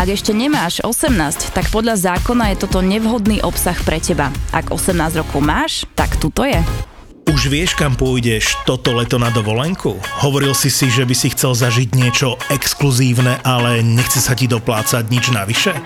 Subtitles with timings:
[0.00, 4.32] Ak ešte nemáš 18, tak podľa zákona je toto nevhodný obsah pre teba.
[4.48, 6.56] Ak 18 rokov máš, tak tuto je.
[7.28, 10.00] Už vieš, kam pôjdeš toto leto na dovolenku?
[10.24, 15.04] Hovoril si si, že by si chcel zažiť niečo exkluzívne, ale nechce sa ti doplácať
[15.12, 15.76] nič navyše?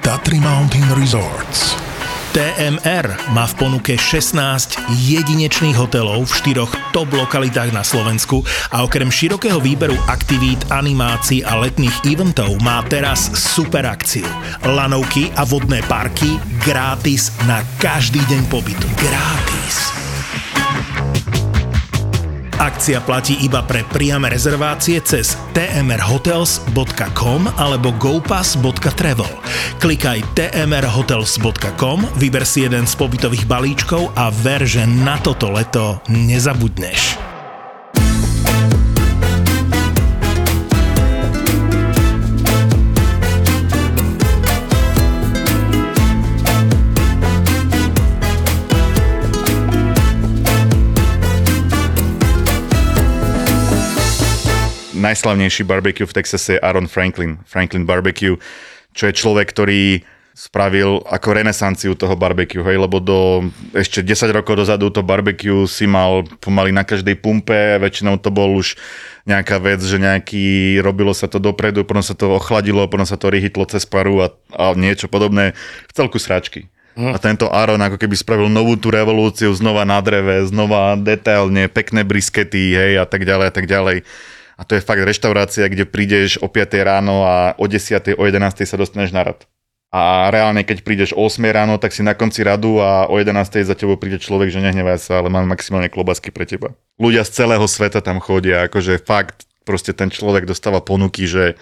[0.00, 1.87] Tatry Mountain Resorts.
[2.32, 4.76] TMR má v ponuke 16
[5.08, 11.56] jedinečných hotelov v štyroch top lokalitách na Slovensku a okrem širokého výberu aktivít, animácií a
[11.56, 14.28] letných eventov má teraz super akciu.
[14.60, 18.84] Lanovky a vodné parky gratis na každý deň pobytu.
[19.00, 20.07] Gratis.
[22.58, 29.30] Akcia platí iba pre priame rezervácie cez tmrhotels.com alebo gopass.travel.
[29.78, 37.27] Klikaj tmrhotels.com, vyber si jeden z pobytových balíčkov a ver, že na toto leto nezabudneš.
[54.98, 57.38] Najslavnejší barbecue v Texase je Aaron Franklin.
[57.46, 58.36] Franklin Barbecue,
[58.92, 60.02] čo je človek, ktorý
[60.38, 65.82] spravil ako renesanciu toho barbecue, hej, lebo do ešte 10 rokov dozadu to barbecue si
[65.90, 68.78] mal pomaly na každej pumpe, väčšinou to bol už
[69.26, 73.34] nejaká vec, že nejaký, robilo sa to dopredu, potom sa to ochladilo, potom sa to
[73.34, 75.58] ryhitlo cez paru a, a niečo podobné,
[75.90, 76.70] v celku sračky.
[76.98, 82.02] A tento Aaron ako keby spravil novú tú revolúciu, znova na dreve, znova detailne, pekné
[82.02, 84.06] briskety, hej, a tak ďalej, a tak ďalej.
[84.58, 88.18] A to je fakt reštaurácia, kde prídeš o 5 ráno a o 10.
[88.18, 88.66] o 11.
[88.66, 89.46] sa dostaneš na rad.
[89.88, 93.64] A reálne, keď prídeš o 8 ráno, tak si na konci radu a o 11.
[93.64, 96.76] za tebou príde človek, že nehnevaj sa, ale mám maximálne klobasky pre teba.
[97.00, 101.56] Ľudia z celého sveta tam chodia, akože fakt, proste ten človek dostáva ponuky, že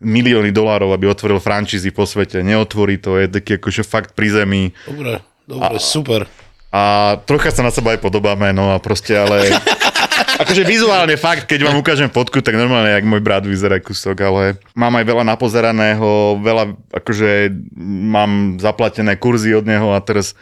[0.00, 2.40] milióny dolárov, aby otvoril francízy po svete.
[2.40, 4.62] Neotvorí to, je taký akože fakt pri zemi.
[4.88, 6.24] Dobre, dobre, a, super.
[6.72, 6.82] A
[7.22, 9.46] trocha sa na seba aj podobáme, no a proste ale...
[10.40, 14.42] akože vizuálne fakt, keď vám ukážem fotku, tak normálne, jak môj brat vyzerá kusok, ale
[14.72, 16.64] mám aj veľa napozeraného, veľa,
[16.96, 17.52] akože
[18.08, 20.32] mám zaplatené kurzy od neho a teraz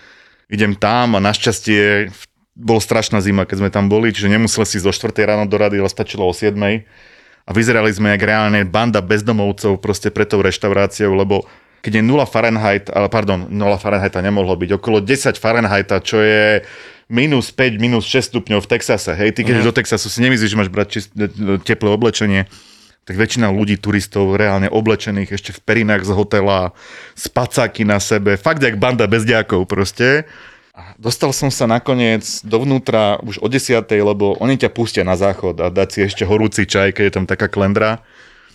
[0.47, 2.15] idem tam a našťastie
[2.59, 5.79] bol strašná zima, keď sme tam boli, čiže nemusel si zo 4 ráno do rady,
[5.79, 11.15] ale stačilo o 7 a vyzerali sme jak reálne banda bezdomovcov proste pre tou reštauráciou,
[11.15, 11.47] lebo
[11.79, 16.67] keď je 0 Fahrenheit, ale pardon, 0 Fahrenheita nemohlo byť, okolo 10 Fahrenheita, čo je
[17.09, 19.13] minus 5, minus 6 stupňov v Texase.
[19.17, 19.69] Hej, ty keď uh-huh.
[19.73, 21.09] do Texasu si nemyslíš, že máš brať čist,
[21.65, 22.45] teplé oblečenie,
[23.09, 26.77] tak väčšina ľudí, turistov, reálne oblečených ešte v perinách z hotela,
[27.17, 30.29] spacáky na sebe, fakt jak banda bezďakov proste.
[30.77, 35.57] A dostal som sa nakoniec dovnútra už o 10, lebo oni ťa pustia na záchod
[35.59, 38.05] a dať si ešte horúci čaj, keď je tam taká klendra.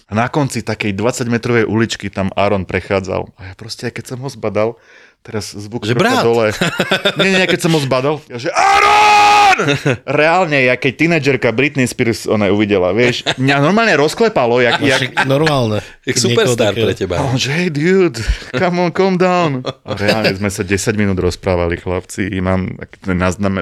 [0.07, 3.33] A na konci takej 20-metrovej uličky tam Aaron prechádzal.
[3.33, 4.77] A ja proste, keď som ho zbadal,
[5.23, 6.21] teraz zvuk že brat.
[6.21, 6.51] dole.
[7.23, 9.71] Nie, nie, keď som ho zbadal, ja že Aaron!
[10.03, 15.23] Reálne, ja keď tínedžerka Britney Spears ona uvidela, vieš, mňa normálne rozklepalo, jak, jak...
[15.23, 15.79] Normálne.
[16.03, 17.21] Jak superstar pre teba.
[17.21, 18.19] A on že, hey dude,
[18.51, 19.63] come on, calm down.
[19.87, 22.75] A reálne sme sa 10 minút rozprávali, chlapci, i mám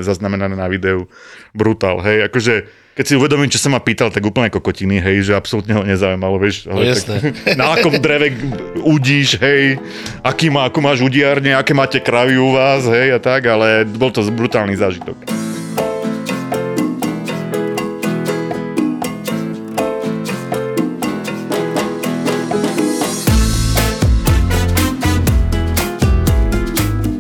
[0.02, 1.06] zaznamenané na videu
[1.54, 5.34] brutál, hej, akože keď si uvedomím, čo sa ma pýtal, tak úplne kokotiny, hej, že
[5.34, 6.68] absolútne ho nezaujímalo, vieš.
[6.68, 7.22] Ale no, tak,
[7.60, 8.36] na akom dreve
[8.84, 9.80] udíš, hej,
[10.20, 14.12] aký má, ako máš udiarne, aké máte kravy u vás, hej, a tak, ale bol
[14.12, 15.16] to brutálny zážitok.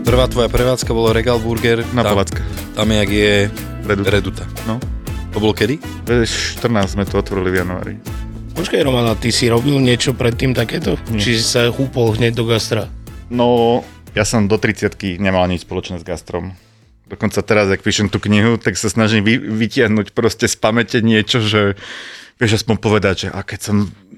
[0.03, 1.87] Prvá tvoja prevádzka bolo Regal Burger.
[1.95, 2.19] Na tam,
[2.75, 3.47] Tam jak je
[3.87, 4.09] Reduta.
[4.11, 4.45] Reduta.
[4.67, 5.00] No.
[5.31, 5.79] To bolo kedy?
[6.07, 7.93] 14 sme to otvorili v januári.
[8.51, 10.99] Počkaj, Romana, ty si robil niečo predtým takéto?
[11.07, 11.23] Nie.
[11.23, 12.91] Či si sa húpol hneď do gastra?
[13.31, 13.79] No,
[14.11, 14.91] ja som do 30
[15.23, 16.51] nemal nič spoločné s gastrom.
[17.07, 21.39] Dokonca teraz, ak píšem tú knihu, tak sa snažím vy, vytiahnuť proste z pamäte niečo,
[21.39, 21.79] že
[22.35, 23.75] vieš aspoň povedať, že a keď som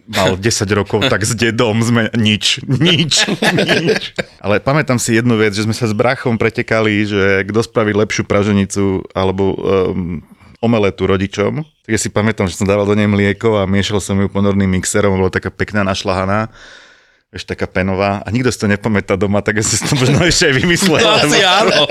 [0.09, 4.18] mal 10 rokov, tak s dedom sme nič, nič, nič.
[4.42, 8.25] Ale pamätám si jednu vec, že sme sa s brachom pretekali, že kto spraví lepšiu
[8.25, 10.25] praženicu alebo um,
[10.63, 11.60] omeletu rodičom.
[11.83, 14.80] Tak ja si pamätám, že som dával do nej mlieko a miešal som ju ponorným
[14.80, 16.48] mixerom, bola taká pekná našlahaná
[17.33, 20.54] ešte taká penová a nikto si to nepamätá doma, tak ja si to možno ešte
[20.54, 21.01] aj vymyslel.
[21.01, 21.89] Asi áno.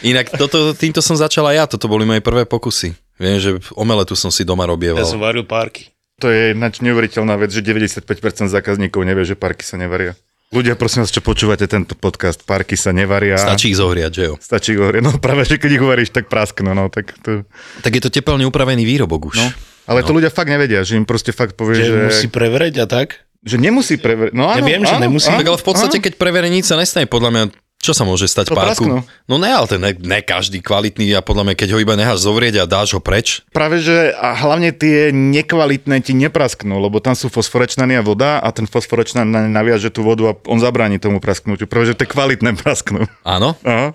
[0.00, 2.96] Inak toto, týmto som začal aj ja, toto boli moje prvé pokusy.
[3.20, 5.04] Viem, že omeletu som si doma robieval.
[5.04, 5.92] Ja som varil párky.
[6.24, 10.16] To je ináč neuveriteľná vec, že 95% zákazníkov nevie, že parky sa nevaria.
[10.54, 13.34] Ľudia, prosím vás, čo počúvate tento podcast, parky sa nevaria.
[13.34, 14.34] Stačí ich zohriať, že jo?
[14.38, 17.42] Stačí ich zohriať, no práve, že keď ich uvaríš, tak prasknú, no tak to...
[17.82, 19.42] Tak je to teplne upravený výrobok už.
[19.42, 19.46] No,
[19.90, 20.06] ale no.
[20.06, 21.90] to ľudia fakt nevedia, že im proste fakt povie, že...
[21.90, 21.98] že...
[22.14, 23.26] musí prevrieť a tak?
[23.42, 24.38] Že nemusí preveriť.
[24.38, 25.26] No Ja áno, viem, že áno, nemusí.
[25.34, 26.04] áno, Tak ale v podstate, áno.
[26.06, 27.44] keď preverí, nič sa nestane, podľa mňa,
[27.86, 28.82] čo sa môže stať To párku?
[28.82, 28.96] prasknú.
[29.30, 32.26] No ne, ale ten ne, ne každý kvalitný a podľa mňa, keď ho iba necháš
[32.26, 37.14] zovrieť a dáš ho preč, Práve, že a hlavne tie nekvalitné ti neprasknú, lebo tam
[37.14, 39.24] sú fosforečnany a voda a ten fosforečnan
[39.54, 41.70] naviaže tú vodu a on zabráni tomu prasknutiu.
[41.70, 43.06] Práve, že tie kvalitné prasknú.
[43.22, 43.54] áno?
[43.62, 43.94] Aha.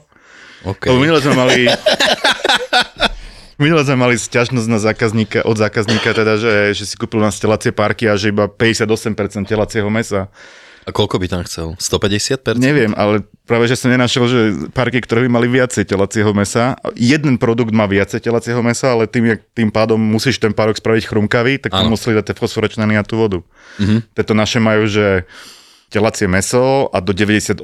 [0.64, 0.88] OK.
[0.88, 1.68] Lebo minule sme mali...
[3.62, 7.70] Minule sme mali sťažnosť na zákazníka, od zákazníka teda, že, že si kúpil nás telacie
[7.70, 8.90] párky a že iba 58%
[9.46, 10.34] telacieho mesa.
[10.82, 11.78] A koľko by tam chcel?
[11.78, 12.58] 150%?
[12.58, 14.40] Neviem, ale práve, že som nenašiel, že
[14.74, 16.74] párky, ktoré by mali viacej telacieho mesa.
[16.98, 21.06] Jeden produkt má viacej telacieho mesa, ale tým, jak, tým pádom musíš ten párok spraviť
[21.06, 21.94] chrumkavý, tak tam Áno.
[21.94, 23.40] museli dať tie fosforečnany a tú vodu.
[23.78, 24.00] Mm-hmm.
[24.18, 25.30] Tieto naše majú, že
[25.92, 27.60] telacie meso a do 98%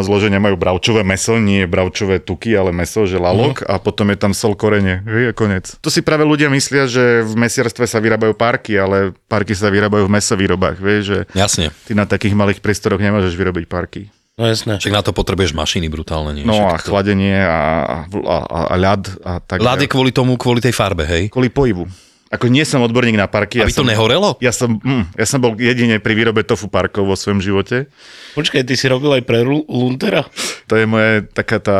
[0.00, 4.32] zloženia majú bravčové meso, nie bravčové tuky, ale meso, že lalok a potom je tam
[4.32, 5.04] sol korene.
[5.04, 5.76] Hej, a konec.
[5.84, 10.08] To si práve ľudia myslia, že v mesiarstve sa vyrábajú párky, ale párky sa vyrábajú
[10.08, 10.80] v mesovýrobách.
[10.80, 11.68] Vieš, že Jasne.
[11.84, 14.08] ty na takých malých priestoroch nemôžeš vyrobiť párky.
[14.40, 14.80] No jasné.
[14.80, 16.48] Však na to potrebuješ mašiny brutálne, nie?
[16.48, 19.60] No Však a to- chladenie a, a, a, a ľad a tak.
[19.60, 21.28] Ľad je kvôli tomu, kvôli tej farbe, hej?
[21.28, 21.84] kvôli pohybu.
[22.30, 23.58] Ako nie som odborník na parky.
[23.58, 24.38] Aby to som, nehorelo?
[24.38, 27.90] Ja som, mm, ja som bol jedine pri výrobe tofu parkov vo svojom živote.
[28.38, 30.22] Počkaj, ty si robil aj pre Lu- Luntera?
[30.70, 31.78] To je moje taká tá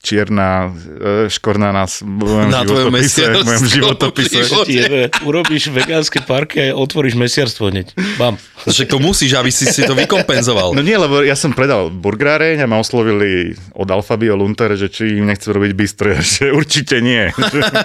[0.00, 3.22] čierna e, škorna na, mojom Na životopise.
[3.28, 4.40] V mojom životopise.
[4.48, 5.12] živote.
[5.28, 7.92] Urobíš vegánske parky a otvoríš mesiarstvo hneď.
[8.16, 8.40] Bam.
[8.64, 10.72] Však to musíš, aby si si to vykompenzoval.
[10.72, 15.20] No nie, lebo ja som predal burgeráreň a ma oslovili od Alfabio Lunter, že či
[15.20, 17.28] im nechcú robiť bistro, že určite nie.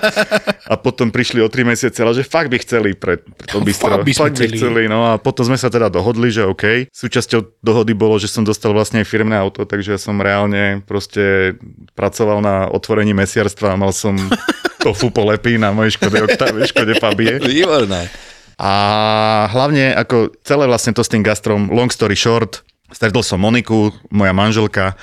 [0.71, 3.91] a potom prišli o tri mesiace, ale že fakt by chceli pre, pre to bistro.
[3.91, 4.88] Fakt by fakt by chceli.
[4.88, 6.88] no a potom sme sa teda dohodli, že OK.
[6.95, 11.56] Súčasťou dohody bolo, že som dostal vlastne aj firmné auto, takže ja som reálne proste
[12.06, 14.13] pracoval na otvorení mesiarstva a mal som
[14.86, 17.42] tofu polepy na mojej Škode Octavie, Škode Fabie.
[17.42, 18.13] Výborné.
[18.62, 18.74] A
[19.50, 22.62] hlavne ako celé vlastne to s tým gastrom, long story short,
[22.94, 24.94] stretol som Moniku, moja manželka,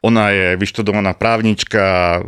[0.00, 2.20] ona je vyštudovaná právnička, e,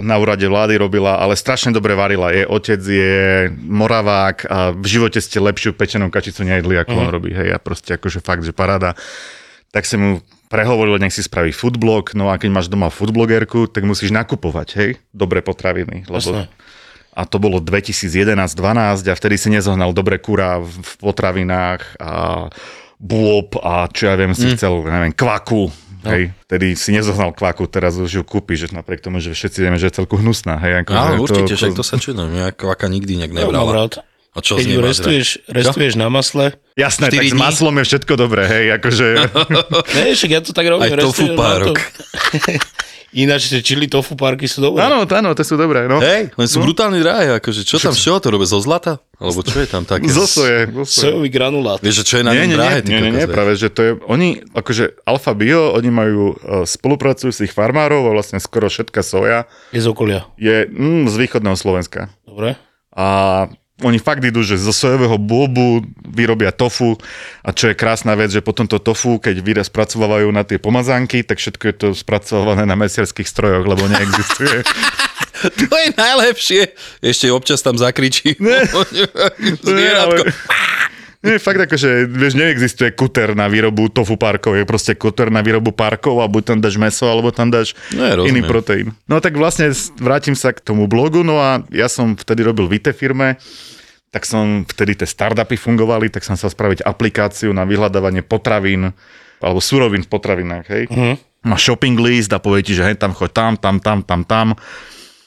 [0.00, 2.32] na úrade vlády robila, ale strašne dobre varila.
[2.32, 7.30] Jej otec je moravák a v živote ste lepšiu pečenú kačicu nejedli, ako on robí.
[7.36, 8.96] Hej, a proste akože fakt, že paráda.
[9.68, 10.12] Tak som mu
[10.50, 14.90] prehovoril, nech si spraví foodblog, no a keď máš doma foodblogerku, tak musíš nakupovať, hej,
[15.14, 16.10] dobré potraviny.
[16.10, 16.50] Lebo Jasné.
[17.14, 22.12] a to bolo 2011-12 a vtedy si nezohnal dobre kura v v potravinách a
[23.00, 24.52] bôb a čo ja viem, si mm.
[24.58, 25.70] chcel, neviem, kvaku.
[26.00, 26.16] No.
[26.16, 29.76] Hej, tedy si nezohnal kvaku, teraz už ju kúpiš, že napriek tomu, že všetci vieme,
[29.76, 30.56] že je celku hnusná.
[30.56, 32.32] Hej, ako, Áno, že určite, však to sa čudujem.
[32.40, 33.84] Ja kvaka nikdy nejak Ja nebrala.
[33.84, 33.92] rád.
[34.30, 36.54] A čo Keď ju restuješ, restuješ na masle.
[36.78, 37.42] Jasné, tak štyri s dní?
[37.42, 39.06] maslom je všetko dobré, hej, akože...
[39.98, 40.86] Ne, však ja to tak robím.
[40.86, 41.76] Aj tofu párok.
[43.10, 44.86] Ináč tie chili tofu párky sú dobré.
[44.86, 45.98] Áno, áno, to sú dobré, no.
[45.98, 49.02] Hej, len sú brutálne drahé, akože čo tam, čoho to robia, zo zlata?
[49.18, 50.06] Alebo čo je tam také?
[50.06, 51.10] Zo soje, zo soje.
[51.10, 51.82] Sojový granulát.
[51.82, 52.76] Vieš, že čo je na Nie, ňom nie, drahé?
[52.86, 57.34] nie, nie, nie, práve, že to je, oni, akože Alfa Bio, oni majú, uh, spolupracujú
[57.34, 60.30] s tých farmárov a vlastne skoro všetka soja Je z okolia.
[60.38, 62.14] je mm, z východného Slovenska.
[62.22, 62.54] Dobre?
[62.94, 63.50] A
[63.82, 66.96] oni fakt idú, že zo sojového bôbu vyrobia tofu
[67.40, 71.24] a čo je krásna vec, že potom to tofu, keď vyra spracovávajú na tie pomazánky,
[71.24, 74.64] tak všetko je to spracované na mesiarských strojoch, lebo neexistuje.
[75.40, 76.76] To je najlepšie.
[77.00, 78.36] Ešte občas tam zakričí.
[79.64, 80.28] Zvieratko.
[81.20, 85.68] Nie, fakt akože, vieš, neexistuje kuter na výrobu tofu párkov, je proste kuter na výrobu
[85.68, 88.96] párkov a buď tam dáš meso, alebo tam dáš No, ja iný proteín.
[89.04, 89.68] No tak vlastne
[90.00, 93.36] vrátim sa k tomu blogu, no a ja som vtedy robil v IT firme,
[94.08, 98.96] tak som, vtedy tie startupy fungovali, tak som sa spraviť aplikáciu na vyhľadávanie potravín,
[99.44, 100.84] alebo surovín v potravinách, hej.
[100.88, 101.14] Uh-huh.
[101.44, 104.48] Má shopping list a povie ti, že hej, tam choď tam, tam, tam, tam, tam.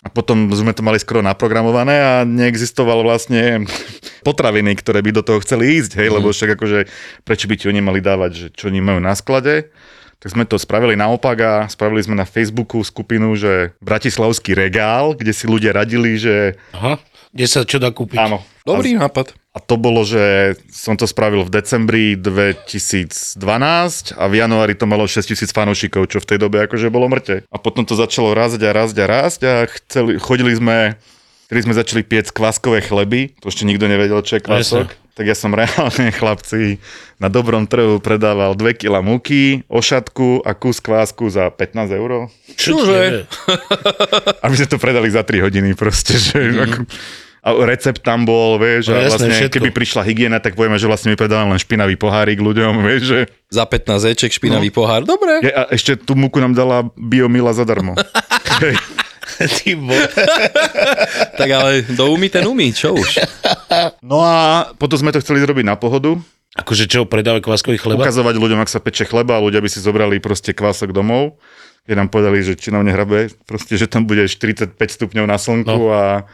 [0.04, 3.64] A potom sme to mali skoro naprogramované a neexistoval vlastne
[4.28, 6.92] potraviny, ktoré by do toho chceli ísť, hej, lebo však akože
[7.24, 9.72] prečo by ti oni mali dávať, že čo oni majú na sklade.
[10.20, 15.36] Tak sme to spravili naopak a spravili sme na Facebooku skupinu, že Bratislavský regál, kde
[15.36, 16.96] si ľudia radili, že Aha.
[17.34, 18.22] Kde sa čo dá kúpiť?
[18.22, 18.40] áno.
[18.64, 19.36] Dobrý nápad.
[19.54, 23.38] A to bolo, že som to spravil v decembri 2012
[24.18, 27.46] a v januári to malo 6000 fanúšikov, čo v tej dobe akože bolo mŕte.
[27.54, 30.98] A potom to začalo rásť a rásť a rásť a chceli, chodili sme,
[31.54, 34.90] kedy sme začali piec kváskové chleby, to ešte nikto nevedel, čo je kvások.
[35.14, 36.82] Tak ja som reálne, chlapci,
[37.22, 42.34] na dobrom trhu predával 2 kg múky, ošatku a kus kvásku za 15 eur.
[42.58, 43.30] Čože?
[44.42, 46.64] A my sme to predali za 3 hodiny proste, že mm-hmm.
[46.66, 46.80] ako,
[47.44, 49.54] a recept tam bol, vieš, No a jasné, vlastne všetko.
[49.54, 53.20] keby prišla hygiena, tak povieme, že vlastne my predávame len špinavý pohárik ľuďom, vieš, že...
[53.50, 54.76] Za 15 eček špinavý No.
[54.76, 55.04] pohár.
[55.04, 55.40] Dobre.
[55.40, 58.00] Je, a ešte tú múku nám dala biomila zadarmo.
[59.34, 59.72] Ty
[61.36, 63.24] Tak ale do umí ten umí, čo už.
[64.00, 66.16] no a potom sme to chceli zrobiť na pohodu,
[66.54, 68.06] Akože čo, predáva kváskový chleba?
[68.06, 71.42] ukazovať ľuďom, ak sa peče chleba a ľudia by si zobrali proste kvások domov.
[71.84, 75.66] Keď nám povedali, že či nám nehrabe, proste, že tam bude 45 stupňov na slnku
[75.66, 75.90] No.
[75.90, 76.30] a,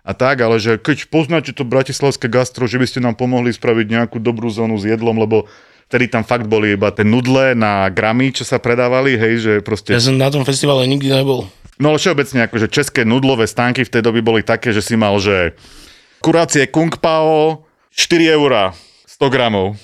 [0.00, 3.86] a tak, ale že keď poznáte to bratislavské gastro, že by ste nám pomohli spraviť
[3.86, 5.44] nejakú dobrú zónu s jedlom, lebo
[5.92, 9.92] vtedy tam fakt boli iba tie nudle na gramy, čo sa predávali, hej, že proste...
[9.92, 11.50] Ja som na tom festivale nikdy nebol.
[11.80, 15.16] No ale všeobecne, akože české nudlové stánky v tej doby boli také, že si mal,
[15.16, 15.56] že
[16.20, 17.64] kurácie Kung Pao
[17.96, 18.76] 4 eurá
[19.08, 19.76] 100 gramov.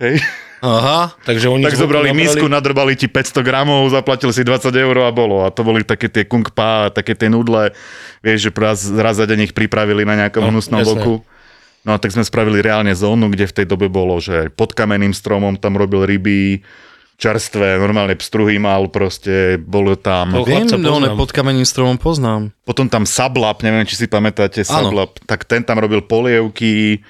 [0.00, 0.20] Hej.
[0.62, 1.10] Aha.
[1.20, 5.10] Takže oni Tak zobrali nabrali- misku, nadrbali ti 500 gramov, zaplatili si 20 eur a
[5.10, 5.42] bolo.
[5.42, 7.74] A to boli také tie kung pá, také tie nudle,
[8.20, 10.94] vieš, že raz, raz za deň ich pripravili na nejakom No, hnusnom jasné.
[10.94, 11.14] boku.
[11.82, 15.10] No a tak sme spravili reálne zónu, kde v tej dobe bolo, že pod kamenným
[15.10, 16.62] stromom tam robil ryby,
[17.18, 20.30] čerstvé, normálne pstruhy mal, proste bolo tam.
[20.32, 22.50] To- Viem, no, ne, pod kameným stromom poznám.
[22.62, 24.62] Potom tam Sablap, neviem, či si pamätáte.
[24.62, 27.02] Sablap, tak ten tam robil polievky,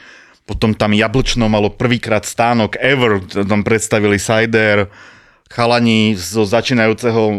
[0.42, 4.90] potom tam Jablčno malo prvýkrát stánok ever, tam predstavili cider,
[5.52, 7.36] chalani zo začínajúceho uh,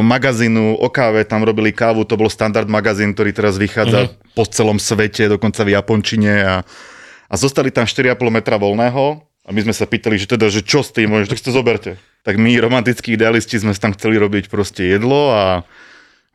[0.00, 4.34] magazínu o káve tam robili kávu, to bol standard magazín, ktorý teraz vychádza mm-hmm.
[4.38, 6.56] po celom svete, dokonca v Japončine a,
[7.26, 9.04] a zostali tam 4,5 metra voľného
[9.46, 11.54] a my sme sa pýtali, že teda, že čo s tým, že tak si to
[11.54, 11.98] zoberte.
[12.22, 15.42] Tak my, romantickí idealisti, sme tam chceli robiť proste jedlo a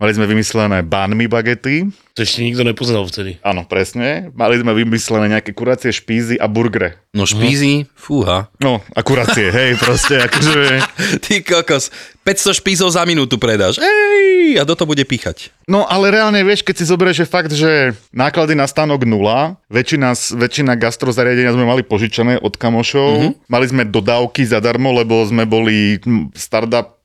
[0.01, 3.37] mali sme vymyslené banmi bagety, To ešte nikto nepoznal vtedy.
[3.45, 6.97] áno, presne, mali sme vymyslené nejaké kuracie špízy a burgre.
[7.13, 8.49] No špízy, fúha.
[8.57, 10.81] No, akurácie, hej, proste, akože...
[11.21, 11.93] Ty kokos,
[12.25, 13.77] 500 špízov za minútu predáš.
[13.77, 15.53] Ej, a do to bude píchať.
[15.69, 20.17] No, ale reálne, vieš, keď si zoberieš, že fakt, že náklady na stánok nula, väčšina,
[20.17, 23.33] väčšina gastrozariadenia sme mali požičané od kamošov, mm-hmm.
[23.45, 26.01] mali sme dodávky zadarmo, lebo sme boli
[26.33, 27.00] startup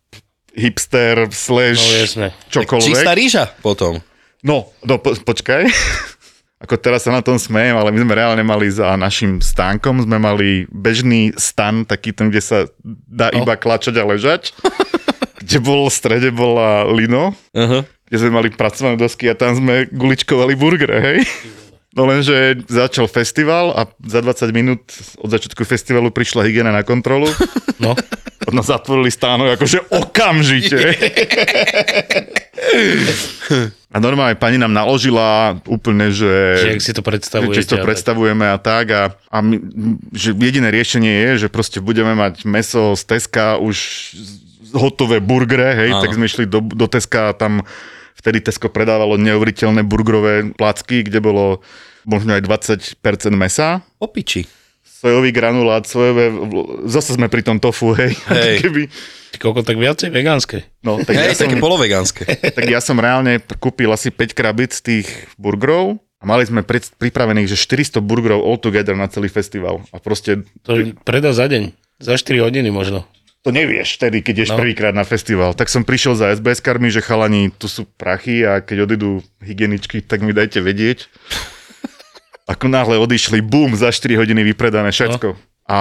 [0.57, 2.27] hipster slash No, jasné.
[2.49, 2.89] čokoľvek.
[2.89, 4.01] Čistá ríža potom.
[4.41, 5.69] No, no po, počkaj.
[6.57, 10.17] Ako teraz sa na tom smejem, ale my sme reálne mali za našim stánkom, sme
[10.17, 12.59] mali bežný stan, taký ten, kde sa
[13.05, 13.45] dá No.
[13.45, 14.57] iba klačať a ležať,
[15.45, 17.85] kde bol v strede bola lino, Aha.
[18.03, 21.19] kde sme mali pracovné dosky a tam sme guličkovali burgery, hej?
[21.97, 24.85] No lenže začal festival a za 20 minút
[25.17, 27.27] od začiatku festivalu prišla hygiena na kontrolu.
[27.77, 27.93] No,
[28.47, 30.81] No zatvorili stánok akože okamžite.
[33.93, 37.65] A normálne pani nám naložila úplne, že že, si to že predstavujete.
[37.65, 38.87] či to predstavujeme a tak.
[38.93, 39.57] A, a my,
[40.13, 43.77] že jediné riešenie je, že proste budeme mať meso z Teska už
[44.77, 46.03] hotové burgere, hej, Áno.
[46.05, 47.65] tak sme išli do, do Teska a tam
[48.27, 51.63] vtedy Tesko predávalo neuveriteľné burgerové placky, kde bolo
[52.03, 52.99] možno aj 20%
[53.39, 54.51] mesa Opiči.
[54.83, 56.35] sojový granulát, sojové,
[56.91, 58.19] zase sme pri tom tofu, hej.
[58.27, 58.59] Hej.
[58.67, 58.83] Keby,
[59.39, 60.67] koľko tak viacej vegánske.
[60.83, 62.27] no, tak, ja Hej, som, také polovegánske.
[62.59, 65.07] tak ja som reálne kúpil asi 5 krabíc tých
[65.39, 69.87] burgerov a mali sme pred, pripravených, že 400 burgerov all together na celý festival.
[69.95, 70.75] A proste To
[71.07, 71.71] predá za deň.
[72.03, 73.07] Za 4 hodiny možno.
[73.47, 74.55] To nevieš vtedy, keď ješ No.
[74.59, 74.61] no.
[74.67, 75.55] prvýkrát na festival.
[75.55, 80.03] Tak som prišiel za SBS karmi, že chalani, tu sú prachy a keď odídu hygieničky,
[80.03, 81.07] tak mi dajte vedieť.
[82.53, 85.39] Ako náhle odišli, bum, za 4 hodiny vypredané všetko.
[85.39, 85.39] No.
[85.71, 85.79] A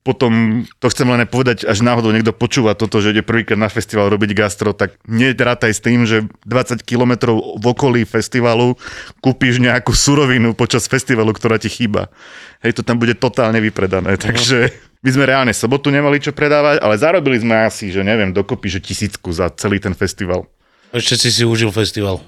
[0.00, 4.08] potom, to chcem len povedať, až náhodou niekto počúva toto, že ide prvýkrát na festival
[4.08, 8.80] robiť gastro, tak nedrátaj s tým, že 20 kilometrov v okolí festivalu
[9.20, 12.08] kúpiš nejakú surovinu počas festivalu, ktorá ti chýba.
[12.64, 17.00] Hej, to tam bude totálne vypredané, takže my sme reálne sobotu nemali čo predávať, ale
[17.00, 20.44] zarobili sme asi, že neviem, dokopy, že tisícku za celý ten festival.
[20.92, 22.20] Ešte si si užil festival.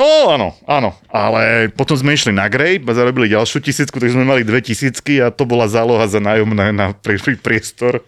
[0.00, 4.24] No áno, áno, ale potom sme išli na Grape a zarobili ďalšiu tisícku, tak sme
[4.24, 8.00] mali dve tisícky a to bola záloha za nájomné na pri, pri priestor.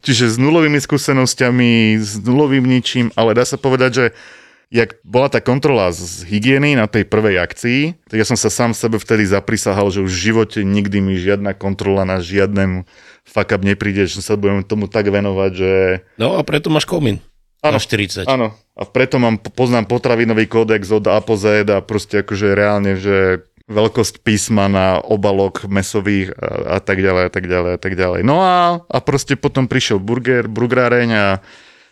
[0.00, 4.06] Čiže s nulovými skúsenosťami, s nulovým ničím, ale dá sa povedať, že
[4.70, 8.70] jak bola tá kontrola z hygieny na tej prvej akcii, tak ja som sa sám
[8.70, 12.86] sebe vtedy zaprisahal, že už v živote nikdy mi žiadna kontrola na žiadnem
[13.30, 15.72] fuck up nepríde, že sa budem tomu tak venovať, že
[16.18, 17.22] No a preto máš komín.
[17.60, 18.24] Áno, Na 40.
[18.24, 22.96] Áno, a preto mám, poznám potravinový kódex od A po Z a proste akože reálne,
[22.96, 27.94] že veľkosť písma na obalok mesových a, a tak ďalej, a tak ďalej, a tak
[27.94, 28.20] ďalej.
[28.26, 31.26] No a, a proste potom prišiel burger, burgeráreň a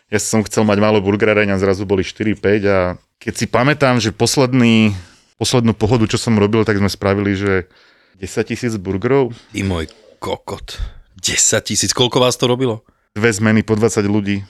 [0.09, 4.09] ja som chcel mať málo burgeráreň a zrazu boli 4-5 a keď si pamätám, že
[4.09, 4.97] posledný,
[5.37, 7.69] poslednú pohodu, čo som robil, tak sme spravili, že
[8.17, 10.98] 10 tisíc burgerov, Ty môj kokot.
[11.19, 12.81] 10 tisíc, koľko vás to robilo?
[13.15, 14.45] dve zmeny po 20 ľudí.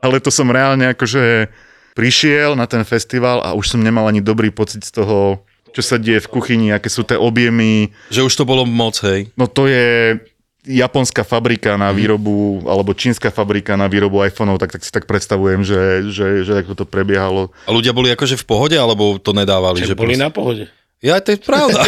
[0.00, 1.50] Ale to som reálne akože
[1.92, 6.00] prišiel na ten festival a už som nemal ani dobrý pocit z toho, čo sa
[6.00, 7.92] deje v kuchyni, aké sú tie objemy.
[8.08, 9.28] Že už to bolo moc, hej.
[9.36, 10.16] No to je
[10.64, 15.64] japonská fabrika na výrobu, alebo čínska fabrika na výrobu iPhoneov, tak, tak si tak predstavujem,
[15.64, 17.48] že, že, že ako to prebiehalo.
[17.64, 19.80] A ľudia boli akože v pohode, alebo to nedávali?
[19.80, 20.64] Že že boli proste- na pohode.
[21.00, 21.80] Ja, to je pravda.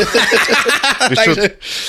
[1.13, 1.33] Vieš čo,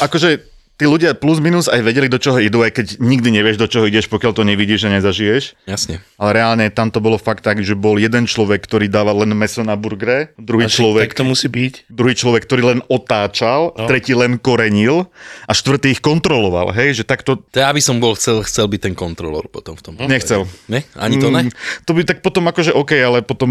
[0.03, 3.69] akože tí ľudia plus minus aj vedeli, do čoho idú, aj keď nikdy nevieš, do
[3.69, 5.53] čoho ideš, pokiaľ to nevidíš a nezažiješ.
[5.69, 6.01] Jasne.
[6.17, 9.61] Ale reálne tam to bolo fakt tak, že bol jeden človek, ktorý dával len meso
[9.61, 11.93] na burgere, druhý Asi človek, Tak to musí byť.
[11.93, 13.85] druhý človek, ktorý len otáčal, no.
[13.85, 15.07] tretí len korenil
[15.45, 18.81] a štvrtý ich kontroloval, hej, že takto To ja by som bol chcel, chcel byť
[18.89, 19.93] ten kontrolór potom v tom.
[20.01, 20.49] nechcel.
[20.67, 20.81] Ne?
[20.97, 21.47] Ani to ne?
[21.47, 21.53] Mm,
[21.85, 23.49] to by tak potom akože OK, ale potom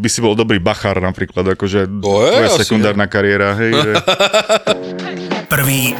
[0.00, 3.90] by si bol dobrý bachár napríklad, akože To je tvoja sekundárna kariéra, hej, že...
[5.54, 5.92] Prvý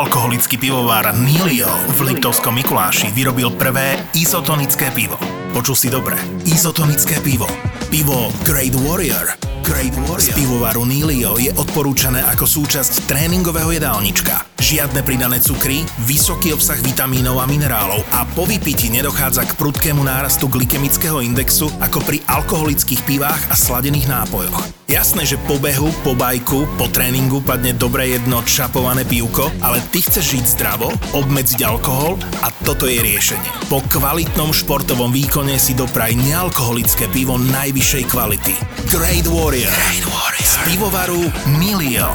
[0.00, 5.20] nealkoholický pivovar Nilio v Liptovskom Mikuláši vyrobil prvé izotonické pivo.
[5.50, 6.14] Počul si dobre.
[6.46, 7.50] Izotonické pivo.
[7.90, 9.34] Pivo Great Warrior.
[9.66, 10.30] Great Warrior.
[10.30, 14.46] Z pivovaru Nilio je odporúčané ako súčasť tréningového jedálnička.
[14.62, 20.46] Žiadne pridané cukry, vysoký obsah vitamínov a minerálov a po vypití nedochádza k prudkému nárastu
[20.52, 24.60] glykemického indexu ako pri alkoholických pivách a sladených nápojoch.
[24.90, 30.02] Jasné, že po behu, po bajku, po tréningu padne dobre jedno čapované pivko, ale ty
[30.02, 33.70] chceš žiť zdravo, obmedziť alkohol a toto je riešenie.
[33.72, 38.52] Po kvalitnom športovom výkone si dopraj nealkoholické pivo najvyššej kvality.
[38.92, 39.72] Great Warrior.
[39.72, 40.44] Great Warrior.
[40.44, 41.22] Z pivovaru
[41.56, 42.12] Milio.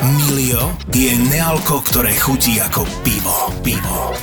[0.00, 3.52] Milio je nealko, ktoré chutí ako pivo.
[3.60, 4.16] Pivo.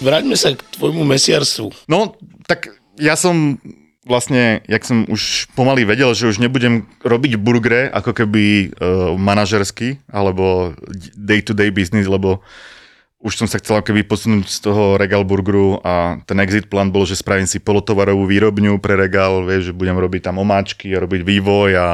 [0.00, 1.92] Vráťme sa k tvojmu mesiarstvu.
[1.92, 2.16] No,
[2.48, 3.60] tak ja som
[4.06, 9.98] vlastne, jak som už pomaly vedel, že už nebudem robiť burgere ako keby uh, manažersky
[10.06, 10.72] alebo
[11.18, 12.40] day-to-day business, lebo
[13.18, 17.02] už som sa chcel keby posunúť z toho Regal Burgeru a ten exit plán bol,
[17.02, 21.20] že spravím si polotovarovú výrobňu pre Regal, vieš, že budem robiť tam omáčky a robiť
[21.26, 21.88] vývoj a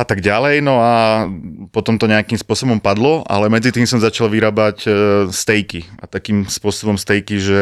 [0.00, 1.28] a tak ďalej, no a
[1.76, 4.90] potom to nejakým spôsobom padlo, ale medzi tým som začal vyrábať e,
[5.28, 5.84] stejky.
[6.00, 7.60] A takým spôsobom stejky, že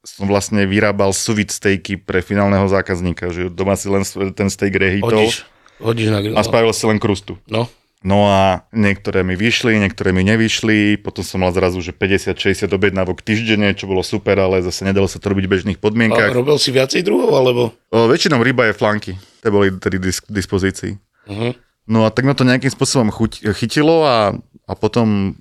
[0.00, 4.00] som vlastne vyrábal suvit stejky pre finálneho zákazníka, že doma si len
[4.32, 5.44] ten steak rehýtol Hodíš,
[5.76, 6.36] hodíš na grill.
[6.36, 7.36] a spravil si len krustu.
[7.48, 7.68] No,
[8.00, 13.20] No a niektoré mi vyšli, niektoré mi nevyšli, potom som mal zrazu, že 50-60 objednávok
[13.20, 16.32] týždenne, čo bolo super, ale zase nedalo sa to robiť v bežných a podmienkach.
[16.32, 17.76] robil si viacej druhov, alebo?
[17.92, 19.12] O, väčšinou ryba je flanky,
[19.44, 20.96] tie boli tedy dis- k dispozícii.
[21.28, 21.52] Uh-huh.
[21.84, 24.32] No a tak ma to nejakým spôsobom chuť, chytilo a,
[24.64, 25.36] a potom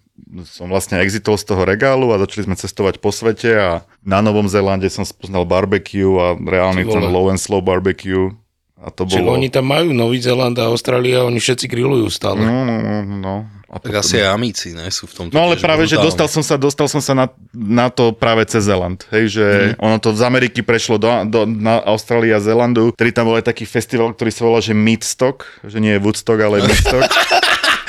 [0.46, 3.70] som vlastne exitol z toho regálu a začali sme cestovať po svete a
[4.06, 6.38] na Novom Zélande som spoznal barbecue a
[6.86, 6.86] vole.
[6.86, 8.30] ten low and slow barbecue.
[8.80, 9.36] A to Čiže bolo...
[9.36, 12.39] oni tam majú Nový Zeland a Austrália, oni všetci grillujú stále.
[12.39, 13.36] No, no, no, no.
[13.70, 16.10] A Tak potom- asi aj amíci, ne, sú v tomto No ale práve, že brutálni.
[16.10, 19.06] dostal som sa, dostal som sa na, na to práve cez Zeland.
[19.13, 19.84] Hej, že mm.
[19.84, 23.46] ono to z Ameriky prešlo do, do na Austrálie a Zelandu, ktorý tam bol aj
[23.46, 27.06] taký festival, ktorý sa volá, že Meatstock, že nie je Woodstock, ale Meatstock.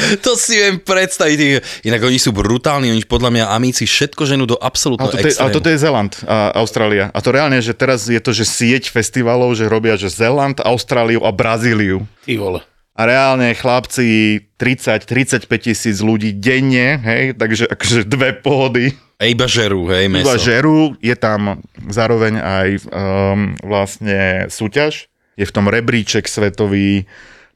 [0.27, 1.39] To si viem predstaviť.
[1.87, 5.37] Inak oni sú brutálni, oni podľa mňa amíci všetko ženú do Ale absolútneho toto, je,
[5.37, 5.57] ale extrému.
[5.57, 7.05] toto je Zeland a Austrália.
[7.13, 11.23] A to reálne, že teraz je to, že sieť festivalov, že robia, že Zeland, Austráliu
[11.25, 12.05] a Brazíliu.
[12.25, 12.61] Ty vole.
[13.01, 18.93] A reálne chlapci 30-35 tisíc ľudí denne, hej, takže akože dve pohody.
[19.17, 20.29] A iba žerú, hej, meso.
[20.29, 25.09] Iba žerú, je tam zároveň aj um, vlastne súťaž,
[25.41, 27.09] je v tom rebríček svetový,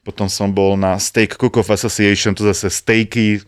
[0.04, 3.40] potom som bol na Steak Cook-Off Association, to zase stejky,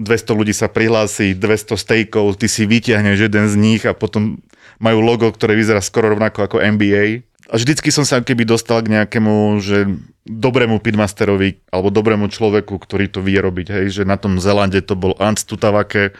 [0.00, 4.40] 200 ľudí sa prihlási, 200 stejkov, ty si vytiahneš jeden z nich a potom
[4.80, 7.26] majú logo, ktoré vyzerá skoro rovnako ako NBA.
[7.50, 9.90] A vždycky som sa keby dostal k nejakému, že
[10.28, 14.94] dobrému pitmasterovi alebo dobrému človeku, ktorý to vie robiť, hej, že na tom Zelande to
[14.94, 16.14] bol Ants Tutavake,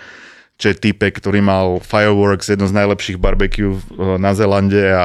[0.59, 5.05] čo je typek, ktorý mal Fireworks, jedno z najlepších barbecue eh, na Zelande a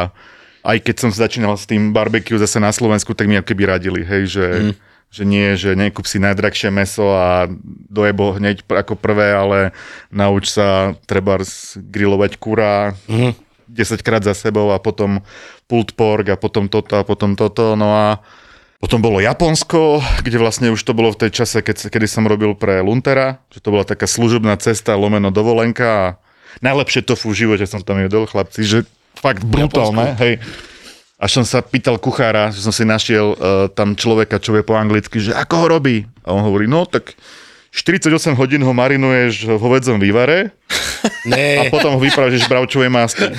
[0.63, 4.01] aj keď som začínal s tým barbecue zase na Slovensku, tak mi ako keby radili,
[4.07, 4.73] hej, že, mm.
[5.11, 7.51] že nie, že nekúp si najdrahšie meso a
[7.91, 9.75] dojebo hneď ako prvé, ale
[10.07, 11.43] nauč sa treba
[11.75, 13.35] grilovať kura mm.
[13.67, 15.19] 10 krát za sebou a potom
[15.67, 18.07] pulled pork a potom toto a potom toto, no a
[18.79, 22.51] potom bolo Japonsko, kde vlastne už to bolo v tej čase, keď, kedy som robil
[22.51, 26.05] pre Luntera, že to bola taká služobná cesta, lomeno dovolenka a
[26.59, 28.79] najlepšie tofu v živote som tam jedol, chlapci, že
[29.23, 30.43] fakt brutálne, hej.
[31.15, 34.75] Až som sa pýtal kuchára, že som si našiel uh, tam človeka, čo vie po
[34.75, 36.03] anglicky, že ako ho robí?
[36.27, 37.15] A on hovorí, no tak
[37.71, 40.83] 48 hodín ho marinuješ v hovedzom vývare a
[41.25, 43.23] Ne, potom ho vypravíš bravčovej másti.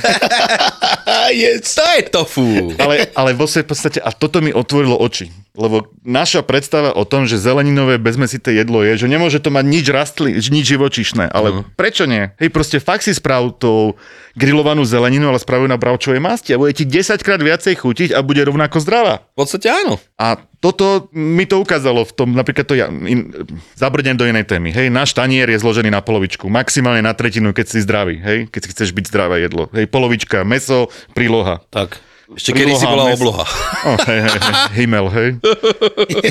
[1.30, 2.46] je, To je tofu.
[2.76, 5.32] ale, ale vo svojej podstate, a toto mi otvorilo oči.
[5.54, 9.86] Lebo naša predstava o tom, že zeleninové bezmesité jedlo je, že nemôže to mať nič
[9.86, 11.30] rastli, nič živočišné.
[11.30, 11.62] Ale uh-huh.
[11.78, 12.34] prečo nie?
[12.42, 13.94] Hej, proste fakt si sprav tú
[14.34, 18.26] grillovanú zeleninu, ale spravujú na bravčovej masti a bude ti 10 krát viacej chutiť a
[18.26, 19.22] bude rovnako zdravá.
[19.38, 20.02] V podstate áno.
[20.18, 23.30] A toto mi to ukázalo v tom, napríklad to ja in,
[23.76, 24.72] zabrdnem do inej témy.
[24.72, 28.60] Hej, náš tanier je zložený na polovičku, maximálne na tretinu, keď si zdravý, hej, keď
[28.64, 29.68] si chceš byť zdravé jedlo.
[29.76, 31.62] Hej, polovička, meso, príloha.
[31.70, 32.02] tak.
[32.24, 33.44] Ešte kedy si bola mes- obloha.
[33.84, 35.28] Oh, hej, hej, hej, Himmel, hej.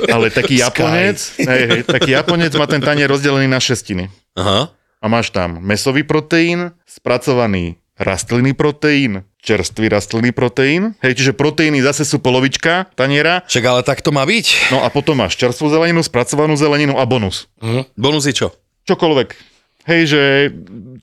[0.10, 4.10] Ale taký Japonec, hej, hej, taký Japonec má ten tanier rozdelený na šestiny.
[4.34, 4.74] Aha.
[4.74, 10.98] A máš tam mesový proteín, spracovaný rastlinný proteín, čerstvý rastlinný proteín.
[11.06, 13.46] Hej, čiže proteíny zase sú polovička taniera.
[13.46, 14.74] Však ale tak to má byť.
[14.74, 17.46] No a potom máš čerstvú zeleninu, spracovanú zeleninu a bonus.
[17.94, 18.48] Bonus je čo?
[18.90, 19.53] Čokoľvek.
[19.84, 20.22] Hej, že...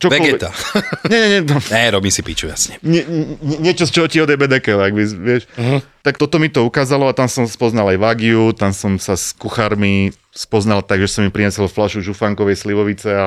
[0.00, 0.24] Čokoľvek.
[0.24, 0.50] Vegeta.
[1.12, 1.40] Nie, nie, nie.
[1.44, 1.60] No.
[1.74, 2.80] Ne, robím si piču, jasne.
[2.80, 5.44] Nie, nie, niečo, z čoho ti odjebe dekel, ak by, vieš.
[5.60, 5.84] Uh-huh.
[6.00, 9.36] Tak toto mi to ukázalo a tam som spoznal aj Wagyu, tam som sa s
[9.36, 13.26] kuchármi spoznal tak, že som mi priniesol fľašu žufankovej slivovice a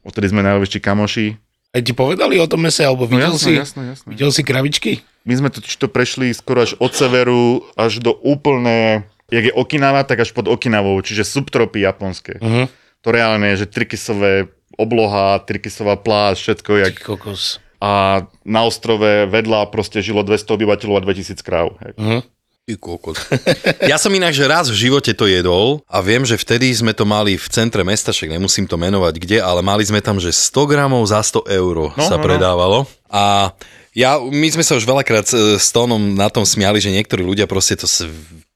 [0.00, 1.36] odtedy sme najlepší kamoši.
[1.76, 4.08] Aj ti povedali o tom mese, alebo videl jasné, si, jasné, jasné.
[4.08, 5.04] videl si kravičky?
[5.28, 10.08] My sme totiž to prešli skoro až od severu až do úplne, jak je Okinawa,
[10.08, 12.40] tak až pod Okinavou, čiže subtropy japonské.
[12.40, 12.72] Uh-huh.
[13.04, 16.94] To reálne je, že trikysové obloha, trikysová pláž, všetko jak...
[17.02, 17.58] Kokos.
[17.78, 21.78] A na ostrove vedľa proste žilo 200 obyvateľov a 2000 kráv.
[21.78, 22.22] Uh-huh.
[22.68, 23.16] Ty kokot.
[23.90, 27.08] Ja som inak, že raz v živote to jedol a viem, že vtedy sme to
[27.08, 30.68] mali v centre mesta, však nemusím to menovať kde, ale mali sme tam, že 100
[30.68, 32.26] gramov za 100 eur No, sa no, no.
[32.28, 32.78] predávalo.
[33.08, 33.54] A
[33.96, 35.24] ja, my sme sa už veľakrát
[35.56, 37.88] s Tónom na tom smiali, že niektorí ľudia proste to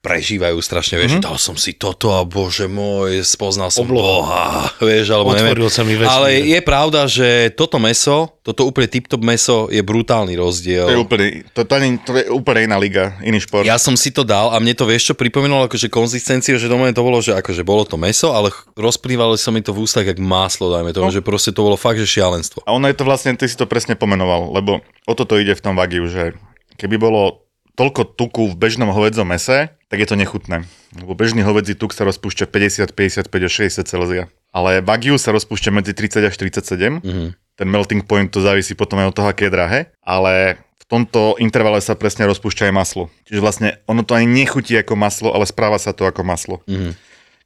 [0.03, 1.27] prežívajú strašne, vieš, mm-hmm.
[1.31, 5.79] dal som si toto a bože môj, spoznal som Boha, vieš, alebo Otvoril neviem.
[5.79, 6.11] sa mi vesmír.
[6.11, 10.91] Ale je pravda, že toto meso, toto úplne tip-top meso je brutálny rozdiel.
[10.91, 13.63] To je úplne, to, to, nie- to je úplne iná liga, iný šport.
[13.63, 16.75] Ja som si to dal a mne to vieš čo pripomínalo, akože konzistenciu, že do
[16.83, 20.03] mňa to bolo, že akože bolo to meso, ale rozplývalo sa mi to v ústach
[20.03, 21.15] jak máslo, dajme tomu, no.
[21.15, 22.67] že proste to bolo fakt, že šialenstvo.
[22.67, 25.63] A ono je to vlastne, ty si to presne pomenoval, lebo o toto ide v
[25.63, 26.35] tom Wagyu, že
[26.75, 27.42] keby bolo
[27.75, 30.65] toľko tuku v bežnom hovedzom mese, tak je to nechutné.
[30.97, 34.25] Lebo bežný hovedzí tuk sa rozpúšťa 50, 55 až 60 Celzia.
[34.53, 37.01] Ale Wagyu sa rozpúšťa medzi 30 až 37.
[37.01, 37.29] Mm-hmm.
[37.57, 39.81] Ten melting point to závisí potom aj od toho, aké je drahé.
[40.05, 43.09] Ale v tomto intervale sa presne rozpúšťa aj maslo.
[43.25, 46.61] Čiže vlastne ono to ani nechutí ako maslo, ale správa sa to ako maslo.
[46.69, 46.93] Mm-hmm.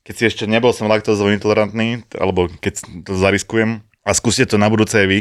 [0.06, 4.70] Keď si ešte nebol som laktózovo intolerantný, alebo keď to zariskujem, a skúste to na
[4.70, 5.18] budúce aj vy,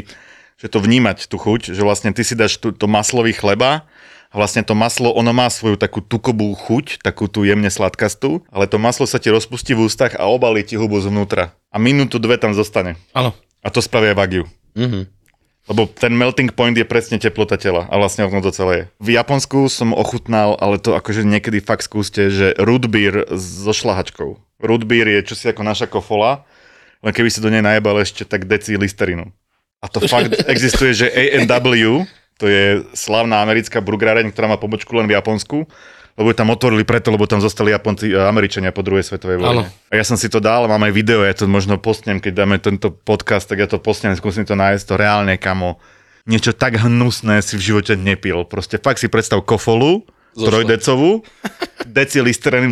[0.62, 3.82] že to vnímať tú chuť, že vlastne ty si dáš tú, to maslový chleba
[4.34, 8.80] vlastne to maslo, ono má svoju takú tukobú chuť, takú tú jemne sladkastú, ale to
[8.80, 11.54] maslo sa ti rozpustí v ústach a obalí ti hubu zvnútra.
[11.70, 12.96] A minútu, dve tam zostane.
[13.12, 13.36] Áno.
[13.60, 14.46] A to spravia Wagyu.
[14.76, 15.16] Mhm.
[15.66, 18.84] Lebo ten melting point je presne teplota tela a vlastne ono to celé je.
[19.02, 24.38] V Japonsku som ochutnal, ale to akože niekedy fakt skúste, že root beer so šlahačkou.
[24.62, 26.46] Root beer je čosi ako naša kofola,
[27.02, 29.34] len keby si do nej najebal ešte tak deci listerinu.
[29.82, 35.08] A to fakt existuje, že A&W, to je slavná americká burgeráreň, ktorá má pobočku len
[35.08, 35.64] v Japonsku,
[36.16, 39.68] lebo tam otvorili preto, lebo tam zostali Japonci, e, Američania po druhej svetovej vojne.
[39.92, 42.56] A ja som si to dal, mám aj video, ja to možno postnem, keď dáme
[42.56, 45.76] tento podcast, tak ja to postnem, skúsim to nájsť, to reálne, kamo.
[46.24, 48.48] Niečo tak hnusné si v živote nepil.
[48.48, 51.24] Proste fakt si predstav kofolu, Zo trojdecovú,
[51.88, 52.20] deci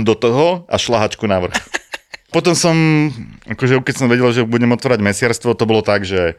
[0.04, 1.56] do toho a šlahačku na vrch.
[2.34, 2.74] Potom som,
[3.46, 6.34] akože keď som vedel, že budem otvárať mesiarstvo, to bolo tak, že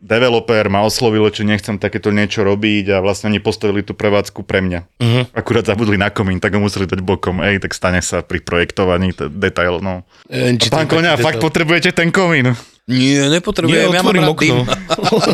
[0.00, 4.60] developer ma oslovil, či nechcem takéto niečo robiť a vlastne oni postavili tú prevádzku pre
[4.60, 4.80] mňa.
[5.00, 5.24] Uh-huh.
[5.32, 7.40] Akurát zabudli na komín, tak ho museli dať bokom.
[7.40, 10.04] Ej, tak stane sa pri projektovaní, to detail, no.
[10.28, 11.46] Neviem, A pán Koňa, fakt detail.
[11.48, 12.52] potrebujete ten komín?
[12.86, 14.62] Nie, nepotrebujem, Nie, ja mám okno.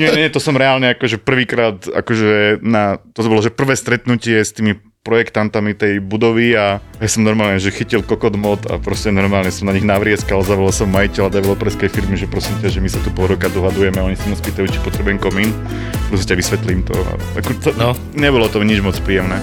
[0.01, 4.57] nie, nie, to som reálne akože prvýkrát, akože na, to bolo, že prvé stretnutie s
[4.57, 9.51] tými projektantami tej budovy a ja som normálne, že chytil kokot mod a proste normálne
[9.51, 13.03] som na nich navrieskal, zavolal som majiteľa developerskej firmy, že prosím ťa, že my sa
[13.03, 15.51] tu pol roka dohadujeme a oni sa ma spýtajú, či potrebujem komín.
[16.07, 16.95] Proste ťa vysvetlím to.
[16.95, 17.99] A Ako to No.
[18.15, 19.43] Nebolo to nič moc príjemné.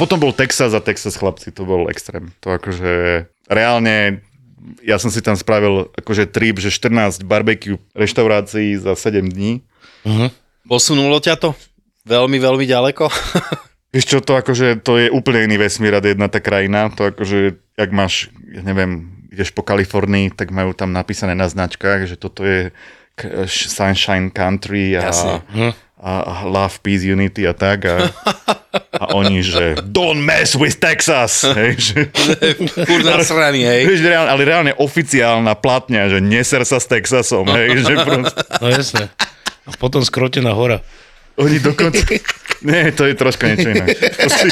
[0.00, 2.32] Potom bol Texas a Texas chlapci, to bol extrém.
[2.40, 4.24] To akože reálne,
[4.80, 9.60] ja som si tam spravil akože trip, že 14 barbecue reštaurácií za 7 dní.
[10.64, 11.52] Posunulo ťa to?
[12.08, 13.12] Veľmi, veľmi ďaleko?
[13.92, 17.58] Vieš čo, to akože, to je úplne iný vesmír a jedna tá krajina, to akože,
[17.74, 22.46] jak máš, ja neviem, ideš po Kalifornii, tak majú tam napísané na značkách, že toto
[22.46, 22.70] je
[23.50, 25.34] Sunshine Country a, Jasne.
[25.42, 28.08] a, a Love, Peace, Unity a tak a,
[28.96, 32.08] a oni, že don't mess with Texas, hej, že,
[32.88, 33.84] Fúr na strany, hej.
[33.84, 38.66] vieš, reálne, ale reálne oficiálna platňa, že neser sa s Texasom, hej, že proste, No
[38.72, 39.04] jasné.
[39.68, 40.80] A potom skrotená hora.
[41.36, 42.00] oni dokonca,
[42.68, 43.92] nie, to je troška niečo iné.
[43.92, 44.48] To si,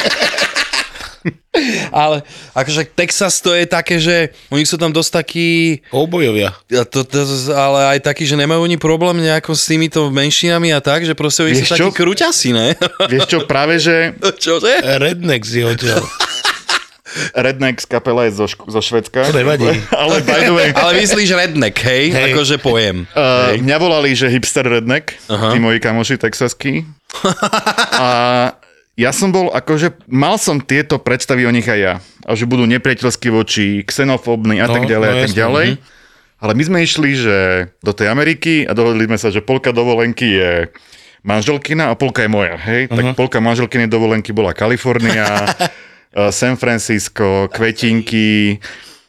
[1.94, 2.22] Ale
[2.54, 5.48] akože Texas to je také, že oni sú tam dosť takí,
[5.90, 6.54] Koubojovia.
[6.54, 7.18] a to, to,
[7.50, 11.42] ale aj takí, že nemajú oni problém nejako s týmito menšinami a tak, že proste
[11.42, 11.74] oni sú čo?
[11.74, 12.78] takí kruťasi, ne?
[13.12, 14.82] Vieš čo, práve že Čože?
[15.02, 16.04] Redneck si odtiaľ.
[17.34, 19.32] Redneck z kapela je zo, Šk- zo Švedska.
[19.32, 19.64] To nevadí.
[19.90, 22.12] Ale by the way, Ale myslíš redneck, hej?
[22.12, 22.32] Hej.
[22.36, 23.08] Akože pojem.
[23.16, 25.56] Uh, mňa volali, že hipster redneck, Aha.
[25.56, 26.84] tí moji kamoši texaskí.
[27.96, 28.08] A
[28.98, 31.94] ja som bol, akože mal som tieto predstavy o nich aj ja.
[32.26, 35.66] A že budú nepriateľskí voči, xenofóbni a No, tak ďalej no, a tak ďalej.
[36.42, 37.36] Ale my sme išli, že
[37.78, 40.50] do tej Ameriky a dohodli sme sa, že polka dovolenky je
[41.22, 42.90] manželkina a polka je moja, hej?
[42.90, 45.46] Tak polka manželkiny dovolenky bola Kalifornia,
[46.34, 48.58] San Francisco, kvetinky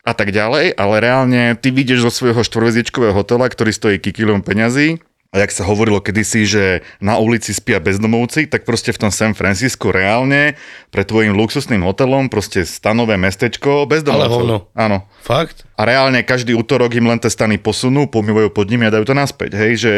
[0.06, 5.02] a tak ďalej, ale reálne ty vidieš zo svojho štvorvezičkového hotela, ktorý stojí kikilom peňazí
[5.30, 6.64] a jak sa hovorilo kedysi, že
[6.98, 10.58] na ulici spia bezdomovci, tak proste v tom San Francisco reálne
[10.90, 14.34] pre tvojim luxusným hotelom proste stanové mestečko bezdomovcov.
[14.34, 14.58] hovno.
[14.74, 15.06] Áno.
[15.22, 15.70] Fakt?
[15.78, 19.14] A reálne každý útorok im len tie stany posunú, pomývajú pod nimi a dajú to
[19.14, 19.94] naspäť, hej, že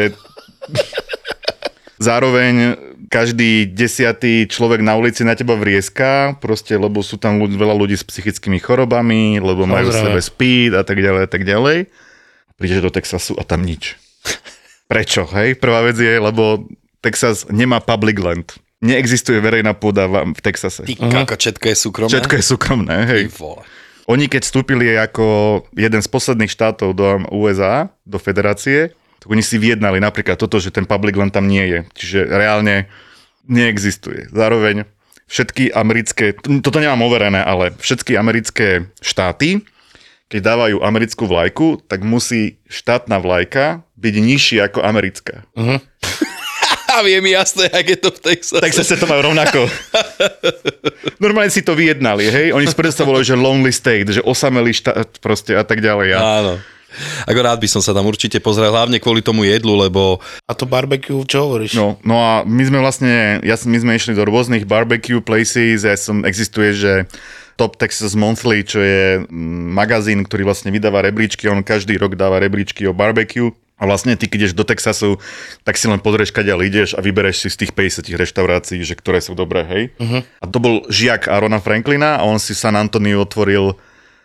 [2.12, 2.76] zároveň
[3.08, 7.96] každý desiatý človek na ulici na teba vrieska, proste, lebo sú tam ľudí, veľa ľudí
[7.96, 11.88] s psychickými chorobami, lebo majú v sebe speed a tak ďalej a tak ďalej.
[12.60, 13.96] Prídeš do Texasu a tam nič.
[14.92, 15.56] Prečo, hej?
[15.56, 16.68] Prvá vec je, lebo
[17.00, 18.52] Texas nemá public land.
[18.84, 20.84] Neexistuje verejná pôda v, Texase.
[20.84, 22.12] Ty kaka, všetko je súkromné?
[22.12, 23.22] Všetko je súkromné, hej.
[24.10, 25.24] Oni keď vstúpili ako
[25.72, 30.74] jeden z posledných štátov do USA, do federácie, tak oni si vyjednali napríklad toto, že
[30.74, 31.78] ten public land tam nie je.
[31.94, 32.90] Čiže reálne
[33.46, 34.28] neexistuje.
[34.34, 34.84] Zároveň
[35.30, 39.62] všetky americké, toto nemám overené, ale všetky americké štáty,
[40.32, 45.46] keď dávajú americkú vlajku, tak musí štátna vlajka byť nižšia ako americká.
[46.92, 48.60] A vie mi jasné, jak je to v Texase.
[48.60, 49.64] Tak sa to majú rovnako.
[51.24, 52.46] Normálne si to vyjednali, hej?
[52.52, 56.08] Oni si predstavovali, že lonely state, že osamelý štát proste a tak ďalej.
[56.12, 56.54] A Áno.
[57.24, 60.68] Ako rád by som sa tam určite pozrel, hlavne kvôli tomu jedlu, lebo A to
[60.68, 61.72] barbecue, čo hovoríš?
[61.72, 65.96] No, no a my sme vlastne, ja, my sme išli do rôznych barbecue places, ja
[65.96, 67.08] som, existuje, že
[67.56, 72.40] Top Texas Monthly, čo je mm, magazín, ktorý vlastne vydáva rebríčky, on každý rok dáva
[72.40, 73.52] rebríčky o barbecue.
[73.80, 75.18] A vlastne ty, keď ideš do Texasu,
[75.66, 79.18] tak si len pozrieš, kadiaľ ideš a vybereš si z tých 50 reštaurácií, že ktoré
[79.18, 79.82] sú dobré, hej.
[79.98, 80.22] Uh-huh.
[80.22, 83.74] A to bol žiak Arona Franklina a on si San Antonio otvoril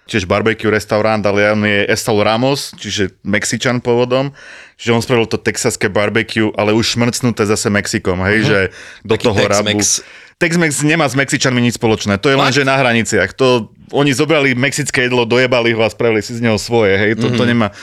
[0.08, 4.32] tiež barbecue restaurant, ale on je Estal Ramos, čiže Mexičan pôvodom,
[4.80, 8.60] že on spravil to texaské barbecue, ale už šmrcnuté zase Mexikom, hej, že
[9.04, 9.68] do Taký toho rabu.
[9.68, 9.84] Tex-Mex.
[10.38, 13.36] Tex-Mex nemá s Mexičanmi nič spoločné, to je len, že na hraniciach.
[13.36, 17.34] To, oni zobrali mexické jedlo, dojebali ho a spravili si z neho svoje, hej, to,
[17.36, 17.76] to nemá.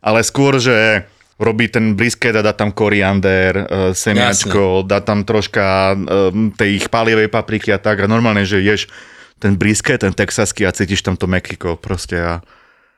[0.00, 1.04] Ale skôr, že
[1.40, 3.64] robí ten brisket a dá tam koriander, uh,
[3.96, 8.92] semiačko, dá tam troška um, tej ich pálivej papriky a tak a normálne, že ješ
[9.40, 12.44] ten brisket, ten texaský a cítiš tam to Mexiko proste a,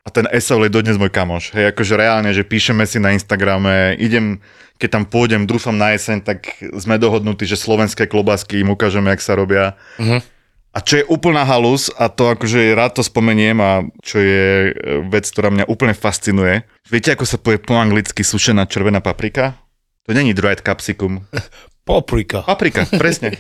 [0.03, 1.55] a ten Esau je dodnes môj kamoš.
[1.55, 4.43] Hej, akože reálne, že píšeme si na Instagrame, idem,
[4.83, 9.23] keď tam pôjdem, dúfam na jeseň, tak sme dohodnutí, že slovenské klobásky im ukážeme, jak
[9.23, 9.79] sa robia.
[10.73, 15.05] A čo je úplná halus, a to akože rád to spomeniem a čo je e,
[15.05, 16.65] vec, ktorá mňa úplne fascinuje.
[16.89, 19.61] Viete, ako sa povie po anglicky sušená červená paprika?
[20.09, 21.29] To není dried capsicum.
[21.85, 22.47] Paprika.
[22.47, 23.37] Paprika, presne.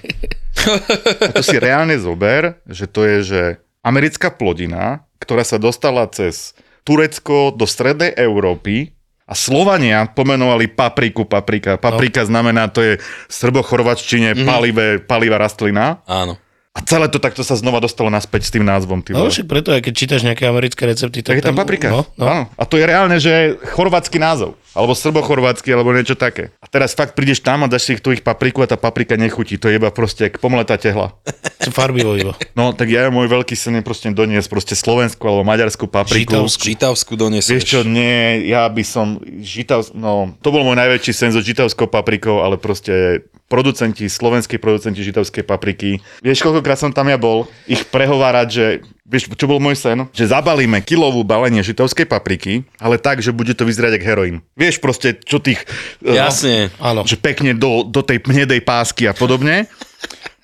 [1.24, 3.42] A to si reálne zober, že to je, že
[3.80, 8.90] americká plodina, ktorá sa dostala cez Turecko do strednej Európy
[9.30, 11.78] a Slovania pomenovali papriku, paprika.
[11.78, 16.02] Paprika znamená, to je v srbo-chorvačtine palivé, palivá rastlina.
[16.10, 16.41] áno.
[16.72, 19.04] A celé to takto sa znova dostalo naspäť s tým názvom.
[19.04, 21.92] Ty No však preto, aj keď čítaš nejaké americké recepty, tak, tak je tam paprika.
[21.92, 22.24] No, no.
[22.24, 22.42] Áno.
[22.56, 24.56] A to je reálne, že chorvátsky názov.
[24.72, 26.48] Alebo srbo-chorvátsky, alebo niečo také.
[26.64, 29.60] A teraz fakt prídeš tam a dáš si tú ich papriku a tá paprika nechutí.
[29.60, 31.12] To je iba proste jak pomletá tehla.
[31.60, 32.32] Čo farbivo iba.
[32.56, 36.40] No, tak ja môj veľký sen je proste doniesť proste slovenskú alebo maďarskú papriku.
[36.40, 36.62] Žitavskú.
[36.72, 37.52] Žitavskú doniesieš.
[37.52, 41.92] Vieš čo, nie, ja by som žitav, no, to bol môj najväčší sen so žitavskou
[41.92, 46.00] paprikou, ale proste producenti, slovenskí producenti žitavskej papriky.
[46.24, 48.66] Vieš, koľkokrát som tam ja bol, ich prehovárať, že
[49.12, 50.08] Vieš, čo bol môj sen?
[50.16, 54.36] Že zabalíme kilovú balenie žitavskej papriky, ale tak, že bude to vyzerať ako heroín.
[54.56, 55.60] Vieš proste, čo tých...
[56.00, 56.72] eh, Jasne.
[56.80, 57.04] Áno.
[57.04, 59.68] že pekne do, do tej hnedej pásky a podobne.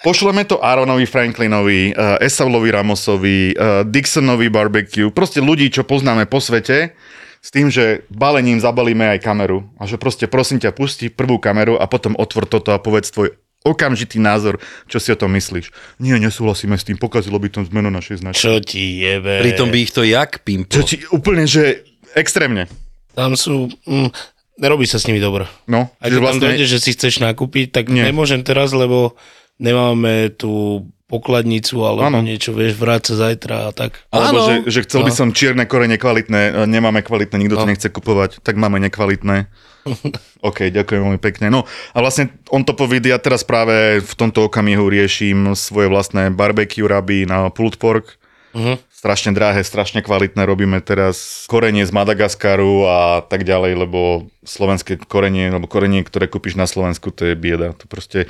[0.05, 6.39] Pošleme to Aaronovi Franklinovi, uh, Esaulovi Ramosovi, uh, Dixonovi Barbecue, proste ľudí, čo poznáme po
[6.39, 6.95] svete,
[7.43, 9.67] s tým, že balením zabalíme aj kameru.
[9.81, 13.35] A že proste prosím ťa, pusti prvú kameru a potom otvor toto a povedz tvoj
[13.63, 15.71] okamžitý názor, čo si o tom myslíš.
[15.99, 18.41] Nie, nesúhlasíme s tým, pokazilo by to zmenu našej značky.
[18.41, 19.43] Čo ti jebe?
[19.43, 20.71] Pritom by ich to jak pimpo.
[20.71, 22.71] Čo ti úplne, že extrémne.
[23.13, 23.67] Tam sú...
[23.85, 24.15] Mm,
[24.57, 25.51] nerobí sa s nimi dobre.
[25.67, 26.39] No, Aj keď vlastne...
[26.39, 28.07] tam dojde, že si chceš nakúpiť, tak Nie.
[28.07, 29.19] Nemôžem teraz, lebo
[29.59, 32.21] nemáme tu pokladnicu alebo Áno.
[32.21, 33.97] niečo, vieš, vráť sa zajtra a tak.
[34.13, 35.17] Alebo že, že chcel by No.
[35.17, 37.73] som čierne korene kvalitné, nemáme kvalitné, nikto to No.
[37.73, 39.49] nechce kupovať, tak máme nekvalitné.
[40.49, 41.53] OK, ďakujem veľmi pekne.
[41.53, 46.33] No a vlastne on to povedia, ja teraz práve v tomto okamihu riešim svoje vlastné
[46.35, 48.19] barbecue raby na pulled pork.
[48.57, 48.81] Mhm.
[48.99, 50.43] Strašne drahé, strašne kvalitné.
[50.43, 56.59] Robíme teraz korenie z Madagaskaru a tak ďalej, lebo slovenské korenie, alebo korenie, ktoré kúpiš
[56.59, 57.79] na Slovensku, to je bieda.
[57.79, 58.27] To proste...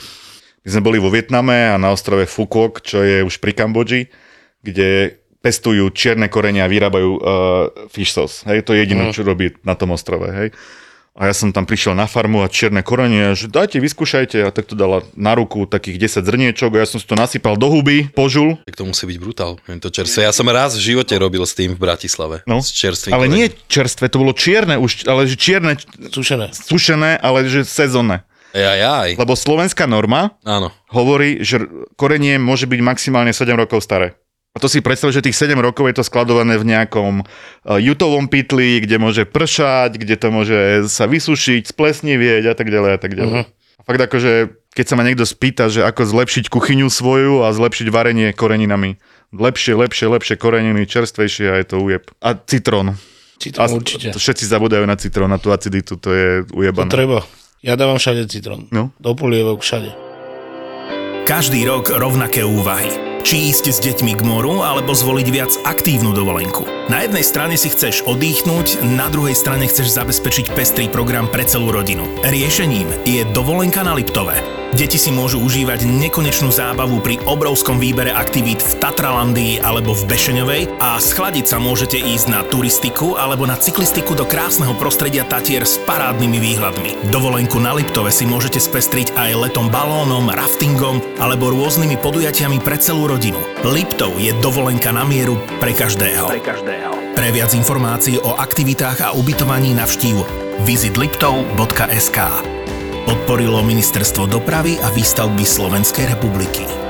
[0.68, 4.12] My sme boli vo Vietname a na ostrove Phuoc, čo je už pri Kambodži,
[4.61, 7.21] kde pestujú čierne korenia a vyrábajú uh,
[7.88, 8.44] fish sauce.
[8.44, 10.29] Hej, to je jediné, čo robí na tom ostrove.
[10.29, 10.53] Hej.
[11.18, 14.38] A ja som tam prišiel na farmu a čierne korenie, že dajte, vyskúšajte.
[14.38, 17.59] A tak to dala na ruku takých 10 zrniečok a ja som si to nasypal
[17.59, 18.54] do huby, požul.
[18.62, 19.59] Tak to musí byť brutál.
[19.59, 20.22] To čerstvé.
[20.22, 22.46] Ja som raz v živote robil s tým v Bratislave.
[22.46, 22.62] No.
[22.62, 23.35] S čerstvým Ale korením.
[23.35, 25.74] nie čerstvé, to bolo čierne už, ale že čierne,
[26.14, 26.54] Sušené.
[26.54, 28.22] sušené, ale že sezónne.
[28.54, 29.11] Jaj, jaj.
[29.18, 30.70] Lebo slovenská norma Áno.
[30.88, 31.66] hovorí, že
[31.98, 34.14] korenie môže byť maximálne 7 rokov staré.
[34.53, 37.27] A to si predstav, že tých 7 rokov je to skladované v nejakom uh,
[37.79, 40.59] jutovom pytli, kde môže pršať, kde to môže
[40.89, 43.35] sa vysušiť, splesnivieť a tak ďalej a tak ďalej.
[43.39, 43.79] Uh-huh.
[43.79, 44.33] A fakt akože,
[44.75, 48.99] keď sa ma niekto spýta, že ako zlepšiť kuchyňu svoju a zlepšiť varenie koreninami.
[49.31, 52.09] Lepšie, lepšie, lepšie koreniny, čerstvejšie a je to ujeb.
[52.19, 52.97] A citrón.
[53.39, 54.11] To A určite.
[54.11, 56.91] to všetci zabudajú na citrón, na tú aciditu, to je To ujebané.
[56.91, 57.23] treba.
[57.63, 58.67] Ja dávam všade citrón.
[58.75, 58.91] No.
[58.99, 59.95] Do polievok všade.
[61.23, 63.08] Každý rok rovnaké úvahy.
[63.29, 66.64] Či ísť s deťmi k moru, alebo zvoliť viac aktívnu dovolenku.
[66.88, 71.69] Na jednej strane si chceš oddychnúť, na druhej strane chceš zabezpečiť pestrý program pre celú
[71.69, 72.09] rodinu.
[72.25, 74.57] Riešením je dovolenka na Liptove.
[74.69, 80.77] Deti si môžu užívať nekonečnú zábavu pri obrovskom výbere aktivít v Tatralandii alebo v Bešeňovej
[80.77, 85.81] a schladiť sa môžete ísť na turistiku alebo na cyklistiku do krásneho prostredia Tatier s
[85.88, 86.91] parádnymi výhľadmi.
[87.09, 93.09] Dovolenku na Liptove si môžete spestriť aj letom balónom, raftingom alebo rôznymi podujatiami pre celú
[93.09, 93.17] rodinu.
[93.66, 96.31] Liptov je dovolenka na mieru pre každého.
[96.31, 97.18] Pre každého.
[97.18, 100.22] Pre viac informácií o aktivitách a ubytovaní navštív
[100.62, 102.18] visitliptov.sk
[103.11, 106.88] Podporilo Ministerstvo dopravy a výstavby Slovenskej republiky.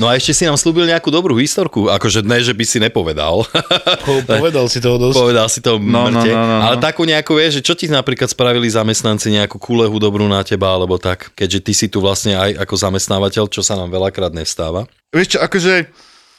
[0.00, 1.92] No a ešte si nám slúbil nejakú dobrú historku.
[1.92, 3.44] Akože ne, že by si nepovedal.
[4.40, 5.16] Povedal si toho dosť.
[5.20, 6.32] Povedal si to No, no, mŕte.
[6.32, 6.64] no, no, no.
[6.64, 10.72] Ale takú nejakú, vieš, že čo ti napríklad spravili zamestnanci, nejakú kúlehu dobrú na teba,
[10.72, 14.88] alebo tak, keďže ty si tu vlastne aj ako zamestnávateľ, čo sa nám veľakrát nevstáva.
[15.12, 15.92] Vieš čo, akože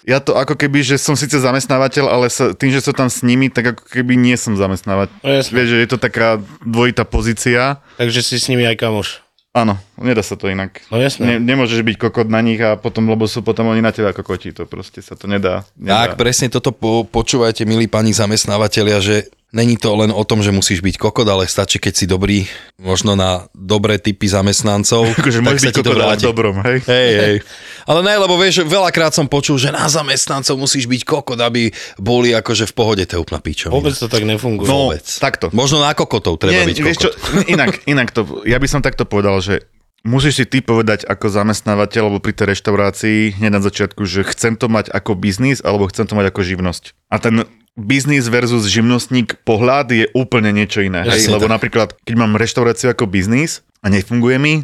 [0.09, 3.21] ja to ako keby, že som síce zamestnávateľ, ale sa, tým, že som tam s
[3.21, 5.13] nimi, tak ako keby nie som zamestnávateľ.
[5.21, 5.29] No.
[5.37, 7.77] Vieš, že je to taká dvojitá pozícia.
[8.01, 9.21] Takže si s nimi aj kamoš.
[9.51, 10.79] Áno, nedá sa to inak.
[10.87, 11.35] No jasné.
[11.35, 14.55] Ne, nemôžeš byť kokot na nich a potom, lebo sú potom oni na teba kokoti.
[14.55, 15.67] To proste sa to nedá.
[15.75, 16.07] nedá.
[16.07, 20.55] Tak, presne toto po, počúvajte, milí pani zamestnávateľia, že není to len o tom, že
[20.55, 22.47] musíš byť kokot, ale stačí, keď si dobrý,
[22.79, 25.11] možno na dobré typy zamestnancov.
[25.19, 26.77] Akože môžeš byť kokot, ale v dobrom, hej?
[26.87, 27.35] Hej, hej.
[27.89, 32.29] Ale ne, lebo vieš, veľakrát som počul, že na zamestnancov musíš byť kokot, aby boli
[32.29, 33.73] akože v pohode, to je úplná pičovina.
[33.73, 34.69] Vôbec to tak nefunguje.
[34.69, 35.01] No, vôbec.
[35.01, 35.49] takto.
[35.49, 37.49] Možno na kokotov treba byť vieš čo, kokot.
[37.57, 39.65] inak, inak to, ja by som takto povedal, že
[40.05, 44.53] musíš si ty povedať ako zamestnávateľ alebo pri tej reštaurácii hneď na začiatku, že chcem
[44.57, 46.83] to mať ako biznis alebo chcem to mať ako živnosť.
[47.09, 47.45] A ten
[47.79, 51.07] biznis versus živnostník pohľad je úplne niečo iné.
[51.07, 51.31] Hej?
[51.31, 51.55] Lebo tak.
[51.55, 54.55] napríklad, keď mám reštauráciu ako biznis a nefunguje mi,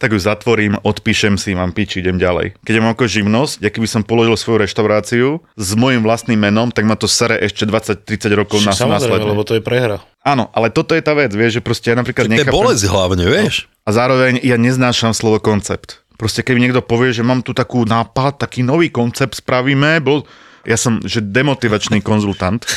[0.00, 2.56] tak ju zatvorím, odpíšem si, mám piči, idem ďalej.
[2.64, 6.72] Keď ja mám ako živnosť, ja keby som položil svoju reštauráciu s mojim vlastným menom,
[6.72, 9.28] tak ma to sere ešte 20-30 rokov na následne.
[9.28, 10.00] lebo to je prehra.
[10.24, 13.28] Áno, ale toto je tá vec, vieš, že proste ja napríklad To je bolesť hlavne,
[13.28, 13.68] vieš.
[13.84, 16.00] A zároveň ja neznášam slovo koncept.
[16.16, 20.24] Proste keď mi niekto povie, že mám tu takú nápad, taký nový koncept spravíme, bol...
[20.68, 22.64] Ja som, že demotivačný konzultant.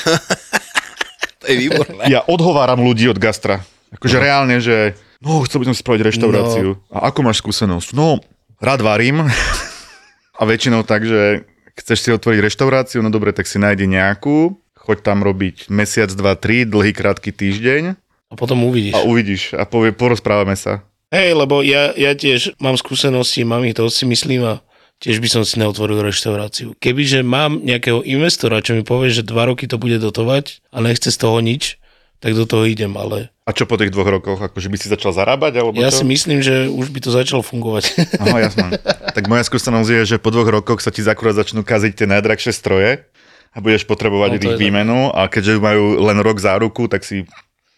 [1.44, 2.08] To je výborné.
[2.08, 3.68] Ja odhováram ľudí od gastra.
[3.92, 4.24] Akože no.
[4.24, 6.80] reálne, že no, chcel by som si spraviť reštauráciu.
[6.80, 6.88] No.
[6.88, 7.92] A ako máš skúsenosť?
[7.92, 8.24] No,
[8.64, 9.28] rád varím.
[10.40, 11.46] A väčšinou tak, že
[11.78, 16.34] chceš si otvoriť reštauráciu, no dobre, tak si nájdi nejakú, choď tam robiť mesiac, dva,
[16.34, 17.94] tri, dlhý, krátky týždeň
[18.32, 18.98] A potom uvidíš.
[18.98, 20.82] a uvidíš a povie, porozprávame sa.
[21.14, 24.54] Hej, lebo ja, ja tiež mám skúsenosti, mám ich dosť si myslím a
[25.04, 26.80] tiež by som si neotvoril reštauráciu.
[26.80, 31.12] Kebyže mám nejakého investora, čo mi povie, že dva roky to bude dotovať a nechce
[31.12, 31.76] z toho nič,
[32.24, 34.40] tak do toho idem, ale A čo po tých dvoch rokoch?
[34.40, 35.60] Akože by si začal zarábať?
[35.60, 36.00] Alebo ja čo?
[36.00, 37.84] si myslím, že už by to začalo fungovať.
[38.24, 38.80] Aha, jasné.
[39.12, 42.56] tak moja skúsenosť je, že po dvoch rokoch sa ti zakurát začnú kaziť tie najdrahšie
[42.56, 43.04] stroje
[43.52, 47.28] a budeš No, potrebovať je ich výmenu a keďže majú len rok záruku, tak si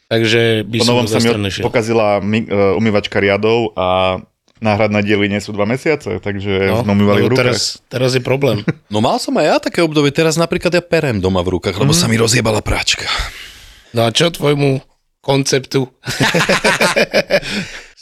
[0.06, 4.22] Takže by po som sa mi pokazila uh, umývačka riadov a
[4.64, 7.36] náhradné diely nie sú dva mesiace, takže no, No, v rukách.
[7.36, 7.60] teraz,
[7.92, 8.64] teraz je problém.
[8.94, 11.92] No mal som aj ja také obdobie, teraz napríklad ja perem doma v rukách, lebo
[11.92, 13.10] sa mi rozjebala práčka.
[13.92, 14.80] No a čo tvojmu
[15.20, 15.90] konceptu?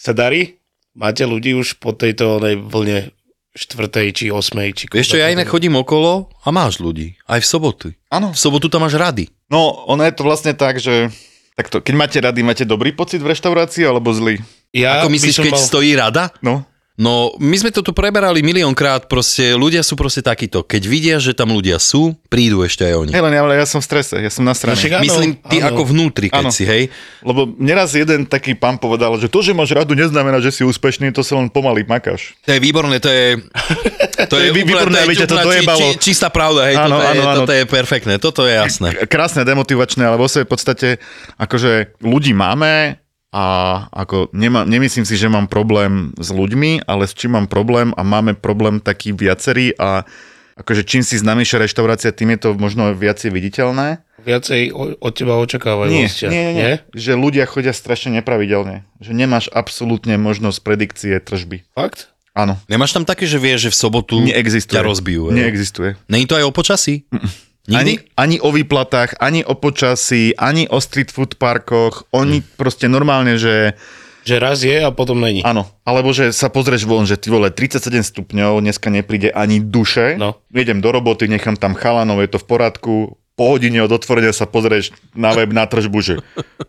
[0.03, 0.61] sa darí?
[0.93, 3.09] Máte ľudí už po tejto onej vlne
[3.57, 4.77] štvrtej či osmej?
[4.77, 7.17] Či Vieš čo, ja inak chodím okolo a máš ľudí.
[7.25, 7.87] Aj v sobotu.
[8.13, 8.33] Áno.
[8.33, 9.29] V sobotu tam máš rady.
[9.49, 11.09] No, ono je to vlastne tak, že
[11.57, 14.37] takto, keď máte rady, máte dobrý pocit v reštaurácii alebo zlý?
[14.73, 15.61] Ja Ako myslíš, keď mal...
[15.61, 16.33] stojí rada?
[16.39, 20.61] No, No, my sme to tu preberali miliónkrát, proste ľudia sú proste takíto.
[20.61, 23.09] Keď vidia, že tam ľudia sú, prídu ešte aj oni.
[23.09, 24.77] hej, len ja, ale ja som v strese, ja som na No, strane.
[24.77, 25.73] však áno, Myslím, ty áno.
[25.73, 26.53] ako vnútri, keď Áno.
[26.53, 26.93] si, hej.
[27.19, 31.09] Lebo neraz jeden taký pán povedal, že to, že máš radu, neznamená, že si úspešný,
[31.09, 32.37] to sa len pomaly makáš.
[32.45, 33.41] To je výborné, to je...
[34.23, 35.97] To je, je výborné, aby ťa to dojebalo.
[35.97, 37.37] či- čistá pravda, hej, Áno, toto, je, áno, áno.
[37.41, 38.89] toto je perfektné, toto je jasné.
[38.93, 40.87] K- Krásne, demotivačné, ale vo svojej podstate
[41.35, 43.01] akože ľudí máme
[43.33, 43.45] a
[43.89, 48.05] ako nemá, nemyslím si, že mám problém s ľuďmi, ale s čím mám problém a
[48.05, 50.05] máme problém taký viacerý a
[50.53, 54.05] akože čím si známejšia reštaurácia, tým je to možno viacej viditeľné.
[54.21, 54.69] Viacej
[55.01, 56.29] od teba očakávajú Nie, hostia.
[56.29, 56.71] nie, nie, nie.
[56.93, 58.85] Že ľudia chodia strašne nepravidelne.
[59.01, 61.65] Že nemáš absolútne možnosť predikcie tržby.
[61.73, 62.13] Fakt?
[62.31, 62.55] Áno.
[62.69, 64.77] Nemáš tam také, že vieš, že v sobotu Neexistuje.
[64.77, 65.27] ťa rozbijú.
[65.29, 65.97] Neexistuje.
[66.07, 67.03] Není to aj o počasí?
[67.11, 67.19] Ani,
[67.65, 68.11] Nikdy?
[68.13, 72.03] ani o výplatách, ani o počasí, ani o street food parkoch.
[72.11, 73.79] Oni proste normálne, že
[74.23, 75.39] Že raz je a potom není.
[75.41, 75.67] áno.
[75.81, 80.15] Alebo že sa pozrieš von, že ty vole 37 stupňov, dneska nepríde ani duše.
[80.15, 80.39] No.
[80.49, 82.95] Idem do roboty, nechám tam chalanov, je to v poradku.
[83.33, 86.15] Po hodine od otvorenia sa pozrieš na web, na tržbu, že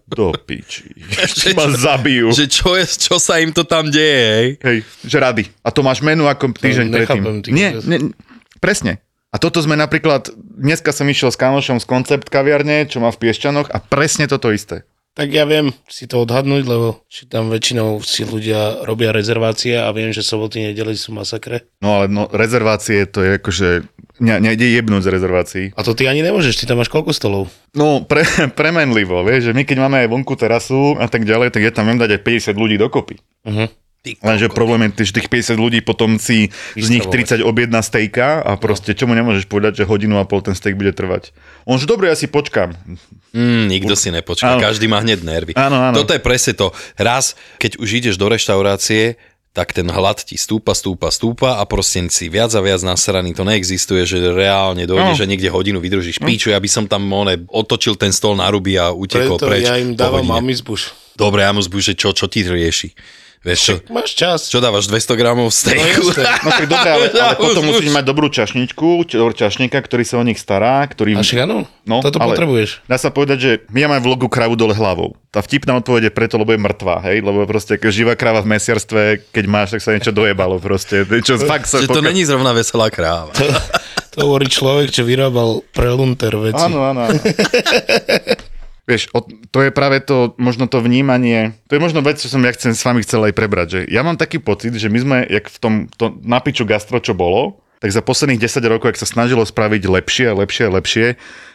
[0.09, 0.95] do piči.
[1.37, 2.27] Že ma čo- zabijú.
[2.31, 4.49] Že čo, je, čo sa im to tam deje, hej?
[4.63, 5.45] Hej, že rady.
[5.61, 7.21] A to máš menu ako týždeň predtým.
[7.21, 8.15] nechápem, ty Nie, nie,
[8.59, 9.03] presne.
[9.35, 13.19] A toto sme napríklad, dneska som išiel s kamošom z koncept kaviarne, čo má v
[13.19, 14.87] Piešťanoch a presne toto isté.
[15.15, 19.91] Tak ja viem si to odhadnúť, lebo či tam väčšinou si ľudia robia rezervácie a
[19.91, 21.67] viem, že soboty, nedely sú masakre.
[21.83, 23.69] No ale no, rezervácie, to je akože,
[24.23, 25.65] ne, nejde jebnúť z rezervácií.
[25.75, 27.51] A to ty ani nemôžeš, ty tam máš koľko stolov?
[27.75, 28.23] No, pre,
[28.59, 31.91] premenlivo, vieš, že my keď máme aj vonku terasu a tak ďalej, tak ja tam
[31.91, 33.19] viem dať aj 50 ľudí dokopy.
[33.47, 33.67] Uh-huh.
[34.05, 38.55] Lenže problém je, že tých 50 ľudí potom si z nich 30 objedná stejka a
[38.55, 41.33] proste čomu nemôžeš povedať, že hodinu a pol ten steak bude trvať.
[41.65, 42.77] On že dobre, ja si počkám.
[43.33, 44.61] Mm, nikto si nepočká, Áno.
[44.61, 45.53] každý má hneď nervy.
[45.55, 45.97] Áno, áno.
[45.97, 46.69] Toto je presne to.
[46.95, 49.17] Raz, keď už ideš do reštaurácie,
[49.51, 53.33] tak ten hlad ti stúpa, stúpa, stúpa a proste si viac a viac nasraný.
[53.33, 55.25] To neexistuje, že reálne dojdeš No.
[55.25, 58.75] a niekde hodinu vydržíš píču, ja by som tam one, otočil ten stol na ruby
[58.75, 59.65] a utekol Preto preč.
[59.65, 60.91] ja im dávam amizbuš.
[61.15, 62.91] Dobre, ja mu zbuž, že čo, čo ti rieši.
[63.45, 63.75] Vieš čo?
[63.93, 64.49] Máš čas.
[64.49, 66.01] Čo dávaš, 200 gramov stejku?
[66.01, 66.25] No.
[66.45, 70.41] No tak dobre, ale, ale potom musíš mať dobrú čašničku, čašníka, ktorý sa o nich
[70.41, 71.17] stará, ktorý...
[71.17, 72.81] A však áno, No, toto ale- potrebuješ.
[72.89, 75.13] Dá sa povedať, že my máme v logu kravu dole hlavou.
[75.29, 77.21] Tá vtipná odpoveď je preto, lebo je mŕtva, hej?
[77.21, 81.05] Lebo proste ako živá krava v mesiarstve, keď máš, tak sa niečo dojebalo proste.
[81.27, 83.37] Čo, fakt sa Že to není zrovna veselá kráva.
[84.15, 86.63] To hovorí človek, čo vyrábal pre Lunter veci.
[86.63, 87.19] Áno, áno, áno.
[88.85, 89.09] Vieš,
[89.49, 92.77] to je práve to, možno to vnímanie, to je možno vec, čo som ja chcem
[92.77, 95.59] s vami chcel aj prebrať, že ja mám taký pocit, že my sme, jak v
[95.59, 99.89] tom to napiču gastro, čo bolo, tak za posledných 10 rokov, ak sa snažilo spraviť
[99.89, 101.07] lepšie a lepšie a lepšie,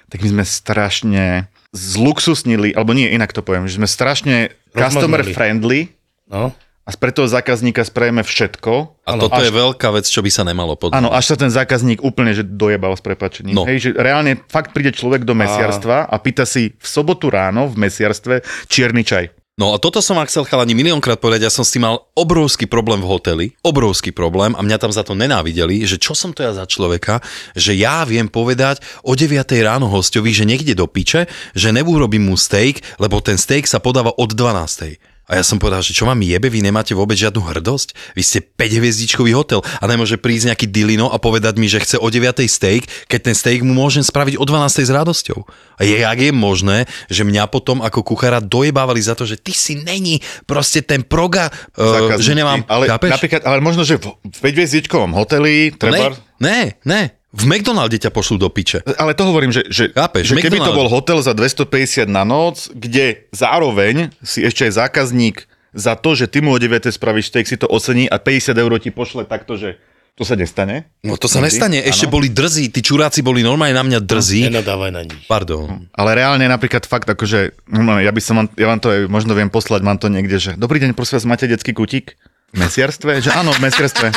[0.09, 1.25] tak my sme strašne
[1.69, 5.93] zluxusnili, alebo nie, inak to poviem, že sme strašne customer friendly
[6.29, 6.53] No.
[6.89, 8.71] A pre toho zákazníka spravíme všetko.
[9.05, 11.53] A toto až- je veľká vec, čo by sa nemalo podľa Áno, až sa ten
[11.53, 13.53] zákazník úplne že dojebal s prepačením.
[13.53, 13.69] No.
[13.69, 17.85] Hej, že reálne fakt príde človek do mesiarstva a pýta si v sobotu ráno v
[17.85, 19.29] mesiarstve čierny čaj.
[19.59, 22.63] No a toto som vám chcel chalani miliónkrát povedať, ja som s tým mal obrovský
[22.63, 26.47] problém v hoteli, obrovský problém a mňa tam za to nenávideli, že čo som to
[26.47, 27.19] ja za človeka,
[27.59, 32.39] že ja viem povedať o 9 ráno hostovi, že niekde do piče, že neurobím mu
[32.39, 34.95] steak, lebo ten steak sa podáva od 12.
[35.29, 38.17] A ja som povedal, že čo vám jebe, vy nemáte vôbec žiadnu hrdosť?
[38.17, 42.01] Vy ste 5 hviezdičkový hotel a nemôže prísť nejaký dilino a povedať mi, že chce
[42.01, 45.39] o 9 steak, keď ten steak mu môžem spraviť o 12 s radosťou.
[45.77, 49.53] A je, jak je možné, že mňa potom ako kuchára dojebávali za to, že ty
[49.53, 50.17] si není
[50.49, 53.13] proste ten proga, uh, že nemám, ale, chápeš?
[53.13, 56.17] napríklad, ale možno, že v, v 5 hviezdičkovom hoteli treba...
[56.41, 57.18] Ne, ne, ne.
[57.29, 58.81] V McDonalde ťa pošlú do piče.
[58.97, 62.73] Ale to hovorím, že, že, Chápeš, že keby to bol hotel za 250 na noc,
[62.73, 67.45] kde zároveň si ešte aj zákazník za to, že ty mu o 9 spravíš steak,
[67.45, 69.77] si to ocení a 50 eur ti pošle takto, že
[70.17, 70.89] to sa nestane.
[71.05, 72.19] No to sa nestane, ešte Áno.
[72.19, 74.51] boli drzí, tí čuráci boli normálne na mňa drzí.
[74.51, 75.23] Nenadávaj na nich.
[75.31, 75.87] Pardon.
[75.95, 79.31] Ale reálne napríklad fakt, akože, normálne, ja by som vám, ja vám to aj možno
[79.31, 82.19] viem poslať, mám to niekde, že dobrý deň, prosím vás, máte detský kutík?
[82.51, 83.21] V mesiarstve?
[83.21, 84.09] Že áno, v mesiarstve.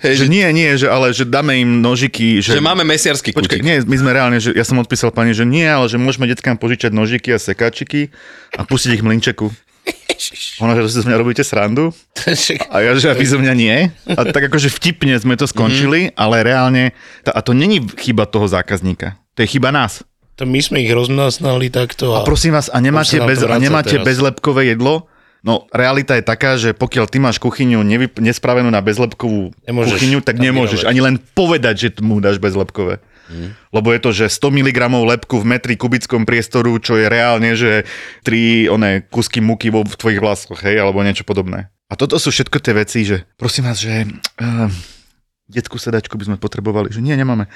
[0.00, 2.40] Že nie, nie, že, ale že dáme im nožiky.
[2.40, 3.66] Že, Že máme mesiarsky Počkaj, kutík.
[3.66, 6.56] nie, my sme reálne, že ja som odpísal pani, že nie, ale že môžeme deckám
[6.56, 8.08] požičať nožiky a sekáčiky
[8.56, 9.52] a pustiť ich mlinčeku.
[10.64, 11.94] Ona, že si z mňa robíte srandu?
[12.74, 13.92] A ja, že vy zo mňa nie.
[14.08, 16.18] A tak akože vtipne sme to skončili, mm-hmm.
[16.18, 16.84] ale reálne,
[17.22, 19.14] tá, a to není chyba toho zákazníka.
[19.36, 20.02] To je chyba nás.
[20.36, 22.16] To my sme ich rozmnasnali takto.
[22.16, 24.04] A A, prosím vás, a nemáte, bez, a nemáte teraz.
[24.04, 25.06] bezlepkové jedlo?
[25.46, 30.18] No, realita je taká, že pokiaľ ty máš kuchyňu nevy, nespravenú na bezlepkovú Nemôžeš kuchyňu,
[30.18, 32.98] tak nemôžeš ani len povedať, že mu dáš bezlepkové.
[33.30, 33.54] Mhm.
[33.70, 37.86] Lebo je to, že 100 mg lepku v metri kubickom priestoru, čo je reálne, že
[38.26, 41.70] 3 oné kusky muky vo v tvojich vlasoch, hej, alebo niečo podobné.
[41.86, 44.02] A toto sú všetko tie veci, že prosím vás, že
[44.42, 44.66] uh,
[45.46, 47.46] detskú sedačku by sme potrebovali, že nie, nemáme.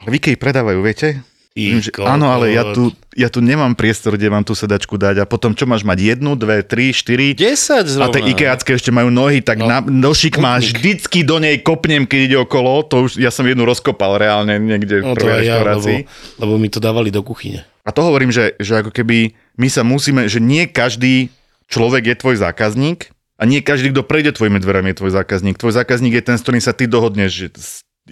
[0.00, 1.20] Ale v predávajú, viete?
[1.56, 5.24] Že, áno, ale ja tu, ja tu nemám priestor, kde mám tú sedačku dať.
[5.24, 6.12] A potom čo máš mať?
[6.12, 7.32] Jednu, dve, tri, štyri?
[7.32, 8.12] 10 A zrovna.
[8.12, 9.64] tie Ikeacké ešte majú nohy, tak no.
[9.64, 12.84] na, nošik máš, vždycky do nej kopnem, keď ide okolo.
[12.92, 15.88] To už, ja som jednu rozkopal reálne niekde v no to prvej ja, lebo,
[16.44, 17.64] lebo mi to dávali do kuchyne.
[17.88, 21.32] A to hovorím, že, že ako keby my sa musíme, že nie každý
[21.72, 25.56] človek je tvoj zákazník a nie každý, kto prejde tvojimi dverami, je tvoj zákazník.
[25.56, 27.46] Tvoj zákazník je ten, s ktorým sa ty dohodneš, že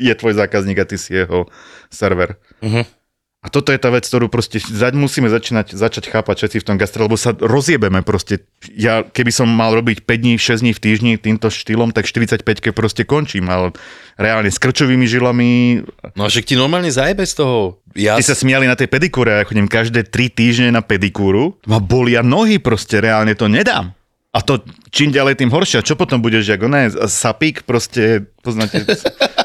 [0.01, 1.45] je tvoj zákazník a ty si jeho
[1.93, 2.41] server.
[2.65, 3.04] Mhm.
[3.45, 6.77] A toto je tá vec, ktorú proste zaď musíme začínať, začať chápať všetci v tom
[6.81, 8.49] gastre, lebo sa rozjebeme proste.
[8.73, 12.41] Ja, keby som mal robiť 5 dní, 6 dní v týždni týmto štýlom, tak 45
[12.73, 13.77] proste končím, ale
[14.17, 15.85] reálne s krčovými žilami.
[16.17, 17.85] No a však ti normálne zajebe z toho.
[17.93, 21.61] Ja Ty sa smiali na tej pedikúre, ja chodím každé 3 týždne na pedikúru.
[21.69, 23.93] Ma bolia nohy proste, reálne to nedám.
[24.35, 25.79] A to čím ďalej, tým horšie.
[25.79, 28.83] A čo potom budeš, jak oné, sapík, proste, poznáte...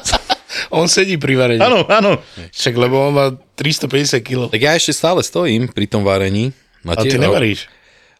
[0.68, 1.60] On sedí pri varení.
[1.64, 2.20] áno, áno.
[2.52, 4.40] Však lebo on má 350 kg.
[4.52, 6.52] Tak ja ešte stále stojím pri tom varení.
[6.84, 7.68] A ty nevaríš.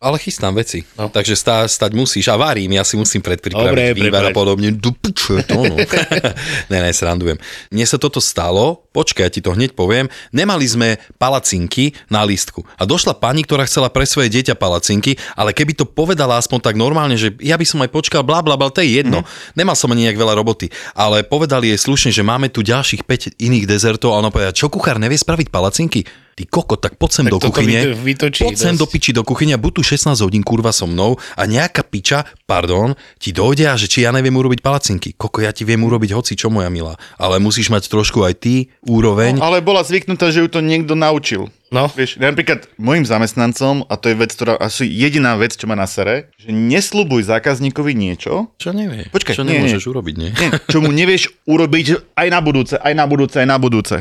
[0.00, 0.80] Ale chystám veci.
[0.96, 1.12] No.
[1.12, 2.32] Takže stá, stať musíš.
[2.32, 4.72] A varím, ja si musím predpripraviť Dobre, vývar a podobne.
[4.72, 5.12] Du to
[5.52, 5.76] no.
[6.72, 7.36] ne, ne, srandujem.
[7.68, 10.08] Mne sa toto stalo, počkaj, ja ti to hneď poviem.
[10.32, 12.64] Nemali sme palacinky na lístku.
[12.80, 16.80] A došla pani, ktorá chcela pre svoje dieťa palacinky, ale keby to povedala aspoň tak
[16.80, 19.20] normálne, že ja by som aj počkal, bla bla bla, to je jedno.
[19.20, 19.28] Mm.
[19.52, 20.72] Nemal som ani nejak veľa roboty.
[20.96, 24.72] Ale povedali jej slušne, že máme tu ďalších 5 iných dezertov a ona povedala, čo
[24.72, 26.08] kuchár nevie spraviť palacinky?
[26.40, 27.68] Ty koko, tak poď sem Tak do kuchyne.
[27.84, 31.20] vyto- vytočí Poď sem do piči do kuchyne buď tu 16 hodín kurva so mnou
[31.36, 35.12] a nejaká piča, pardon, ti dojde a že či ja neviem urobiť palacinky.
[35.12, 36.96] Koko, ja ti viem urobiť hoci čo, moja milá.
[37.14, 39.36] Ale musíš mať trošku aj ty úroveň.
[39.36, 41.52] Ale bola zvyknutá, že ju to niekto naučil.
[41.68, 45.76] No, Vieš, napríklad môjim zamestnancom, a to je vec, ktorá asi jediná vec, čo ma
[45.76, 49.06] na sere, že nesľubuj zákazníkovi niečo, Čo nevie?
[49.06, 49.90] Počkaj, čo nie, nemôžeš nie.
[49.92, 50.30] urobiť, nie?
[50.32, 53.96] nie, čo mu nevieš urobiť aj na budúce, aj na budúce, aj na budúce.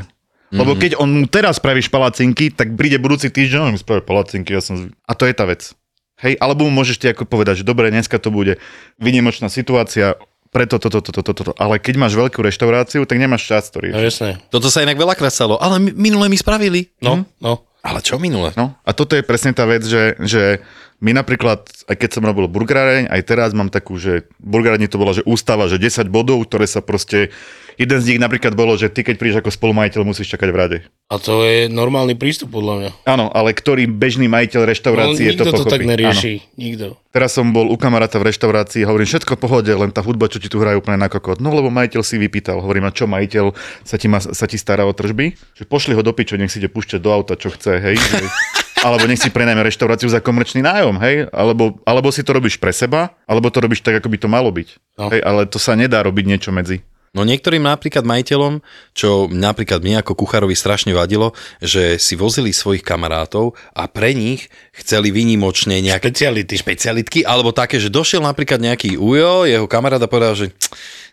[0.50, 4.54] Lebo keď on mu teraz spravíš palacinky, tak príde budúci týždeň, on mi spraví palacinky,
[4.54, 4.90] ja som zvy...
[5.06, 5.78] A to je tá vec.
[6.20, 8.58] Hej, alebo mu môžeš ti ako povedať, že dobre, dneska to bude
[8.98, 10.18] vynimočná situácia,
[10.50, 11.52] preto toto, toto, toto, toto.
[11.62, 14.02] Ale keď máš veľkú reštauráciu, tak nemáš čas to no riešiť.
[14.02, 14.30] jasné.
[14.50, 16.90] Toto sa inak veľakrát stalo, ale mi- minule mi spravili.
[17.00, 17.70] No, no.
[17.80, 18.52] Ale čo minule?
[18.60, 20.60] No a toto je presne tá vec, že, že
[21.00, 25.16] my napríklad, aj keď som robil burgeráreň, aj teraz mám takú, že burgeráreň to bola,
[25.16, 27.32] že ústava, že 10 bodov, ktoré sa proste,
[27.80, 30.78] jeden z nich napríklad bolo, že ty keď prídeš ako spolumajiteľ, musíš čakať v rade.
[31.08, 32.90] A to je normálny prístup podľa mňa.
[33.08, 35.72] Áno, ale ktorý bežný majiteľ No, reštaurácie nikto to to, pochopí.
[35.72, 36.34] tak nerieši.
[36.60, 37.00] Nikto.
[37.10, 40.38] Teraz som bol u kamaráta v reštaurácii hovorím, všetko v pohode, len tá hudba, čo
[40.38, 41.40] ti tu hrajú úplne na kokot.
[41.40, 42.60] No lebo majiteľ si vypýtal.
[42.62, 45.34] Hovorím, a čo majiteľ sa ti, má, sa ti stará o tržby?
[45.58, 47.96] Že pošli ho do pičo, nech si ide púšťať do auta, čo chce, hej.
[47.98, 48.28] Že,
[48.86, 51.26] alebo nech si prenajme reštauráciu za komerčný nájom, hej.
[51.34, 54.54] Alebo, alebo si to robíš pre seba, alebo to robíš tak, ako by to malo
[54.54, 54.70] byť.
[55.00, 55.10] No.
[55.10, 56.84] Hej, ale to sa nedá robiť niečo medzi.
[57.14, 58.62] No niektorým napríklad majiteľom,
[58.94, 64.48] čo napríklad mne ako kuchárovi strašne vadilo, že si vozili svojich kamarátov a pre nich
[64.78, 66.56] chceli výnimočne nejaké Špeciality.
[66.62, 70.54] špecialitky, alebo také, že došiel napríklad nejaký ujo, jeho kamarát a povedal, že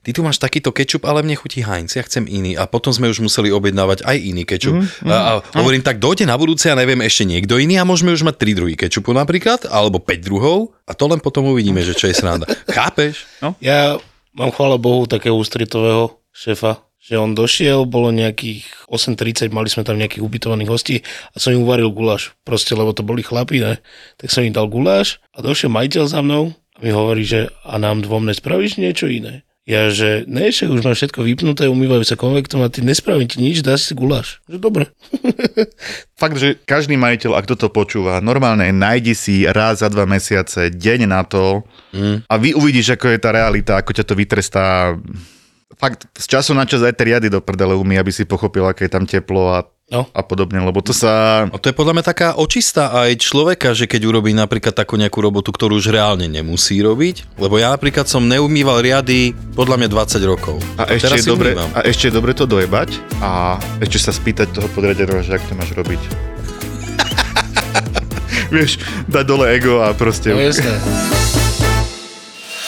[0.06, 2.54] ty tu máš takýto kečup, ale mne chutí Heinz, ja chcem iný.
[2.54, 4.78] A potom sme už museli objednávať aj iný kečup.
[4.78, 8.14] Mm, a, a hovorím, tak dojde na budúce, ja neviem, ešte niekto iný a môžeme
[8.14, 11.98] už mať tri druhy kečupu napríklad, alebo 5 druhov a to len potom uvidíme, že
[11.98, 12.46] čo je sranda.
[12.76, 13.26] Chápeš?
[13.58, 13.98] Ja
[14.36, 19.96] mám, chvála Bohu, takého ústretového šéfa, že on došiel, bolo nejakých 8.30, mali sme tam
[19.96, 20.96] nejakých ubytovaných hostí
[21.32, 22.36] a som im uvaril guláš.
[22.44, 23.80] Proste, lebo to boli chlapi, ne?
[24.20, 27.80] Tak som im dal guláš a došiel majiteľ za mnou a mi hovorí, že a
[27.80, 29.46] nám dvom nespravíš niečo iné.
[29.66, 33.42] Ja, že ne, však už mám všetko vypnuté, umývajú sa konvektom a ty nespravím ti
[33.42, 34.38] nič, dáš si guláš.
[34.46, 34.84] Že dobre.
[36.22, 41.10] Fakt, že každý majiteľ, ak toto počúva, normálne nájdi si raz za dva mesiace deň
[41.10, 42.30] na to mm.
[42.30, 44.94] a vy uvidíš, ako je tá realita, ako ťa to vytrestá.
[45.82, 48.86] Fakt, z času na čas aj tie riady do prdele umí, aby si pochopil, aké
[48.86, 50.02] je tam teplo a, No.
[50.10, 51.46] a podobne, lebo to sa...
[51.46, 55.22] A to je podľa mňa taká očista aj človeka, že keď urobí napríklad takú nejakú
[55.22, 57.38] robotu, ktorú už reálne nemusí robiť.
[57.38, 60.58] Lebo ja napríklad som neumýval riady podľa mňa 20 rokov.
[60.74, 61.70] A ešte, teraz je dobre, umývam.
[61.70, 65.54] a ešte je dobre to dojebať a ešte sa spýtať toho podriadeného, že ak to
[65.54, 66.02] máš robiť.
[68.58, 70.34] vieš, dať dole ego a proste...
[70.34, 70.82] No jasné.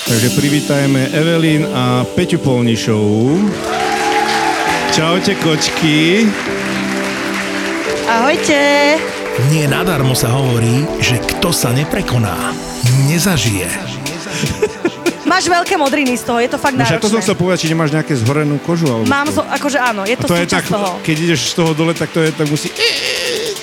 [0.06, 3.42] Takže privítajme Evelyn a Peťu Polnišovú.
[4.94, 6.30] Čaute kočky.
[8.08, 8.56] Ahojte.
[9.52, 12.56] Nie nadarmo sa hovorí, že kto sa neprekoná,
[13.04, 13.68] nezažije.
[15.28, 17.24] Máš veľké modriny z toho, je to fakt No však to som náročné.
[17.28, 18.88] chcel povedať, či nemáš nejaké zhorenú kožu.
[18.88, 20.96] Alebo Mám, zo, akože áno, je to, to je tak, toho.
[21.04, 22.72] keď ideš z toho dole, tak to je, tak musí...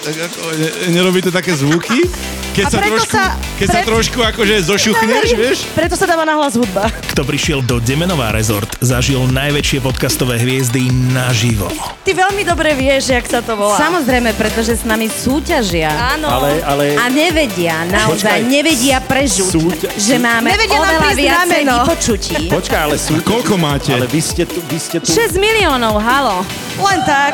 [0.05, 2.05] Tak ako, ne, nerobí to také zvuky?
[2.53, 5.57] Keď sa, trošku, sa- keď sa pre- trošku akože zošuchneš, vieš?
[5.73, 6.87] Preto sa dáva nahlas hudba.
[7.09, 11.67] Kto prišiel do Demenová rezort, zažil najväčšie podcastové hviezdy naživo.
[11.99, 13.75] Ty veľmi dobre vieš, jak sa to volá.
[13.75, 15.89] Samozrejme, pretože s nami súťažia.
[16.15, 16.29] Áno.
[16.29, 18.39] Ale, ale A nevedia, naozaj Počkaj.
[18.47, 22.35] nevedia prežuť, Súťa- že máme Nevedia oveľa viacej vypočutí.
[22.47, 23.19] počkaj, ale sú...
[23.19, 23.91] Koľko máte?
[23.91, 25.09] Ale vy ste tu, vy ste tu...
[25.09, 26.45] 6 miliónov, halo.
[26.77, 27.33] Len tak.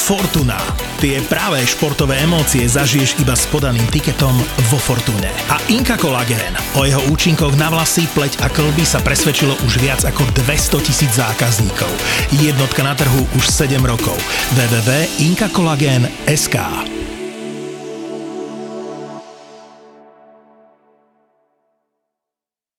[0.00, 0.56] Fortuna.
[0.96, 4.32] Tie práve športové emócie zažiješ iba s podaným tiketom
[4.72, 5.28] vo Fortune.
[5.52, 6.56] A Inka Kolagén.
[6.80, 11.12] O jeho účinkoch na vlasy, pleť a klby sa presvedčilo už viac ako 200 tisíc
[11.20, 11.92] zákazníkov.
[12.40, 14.16] Jednotka na trhu už 7 rokov.
[14.56, 16.99] www.inkakolagén.sk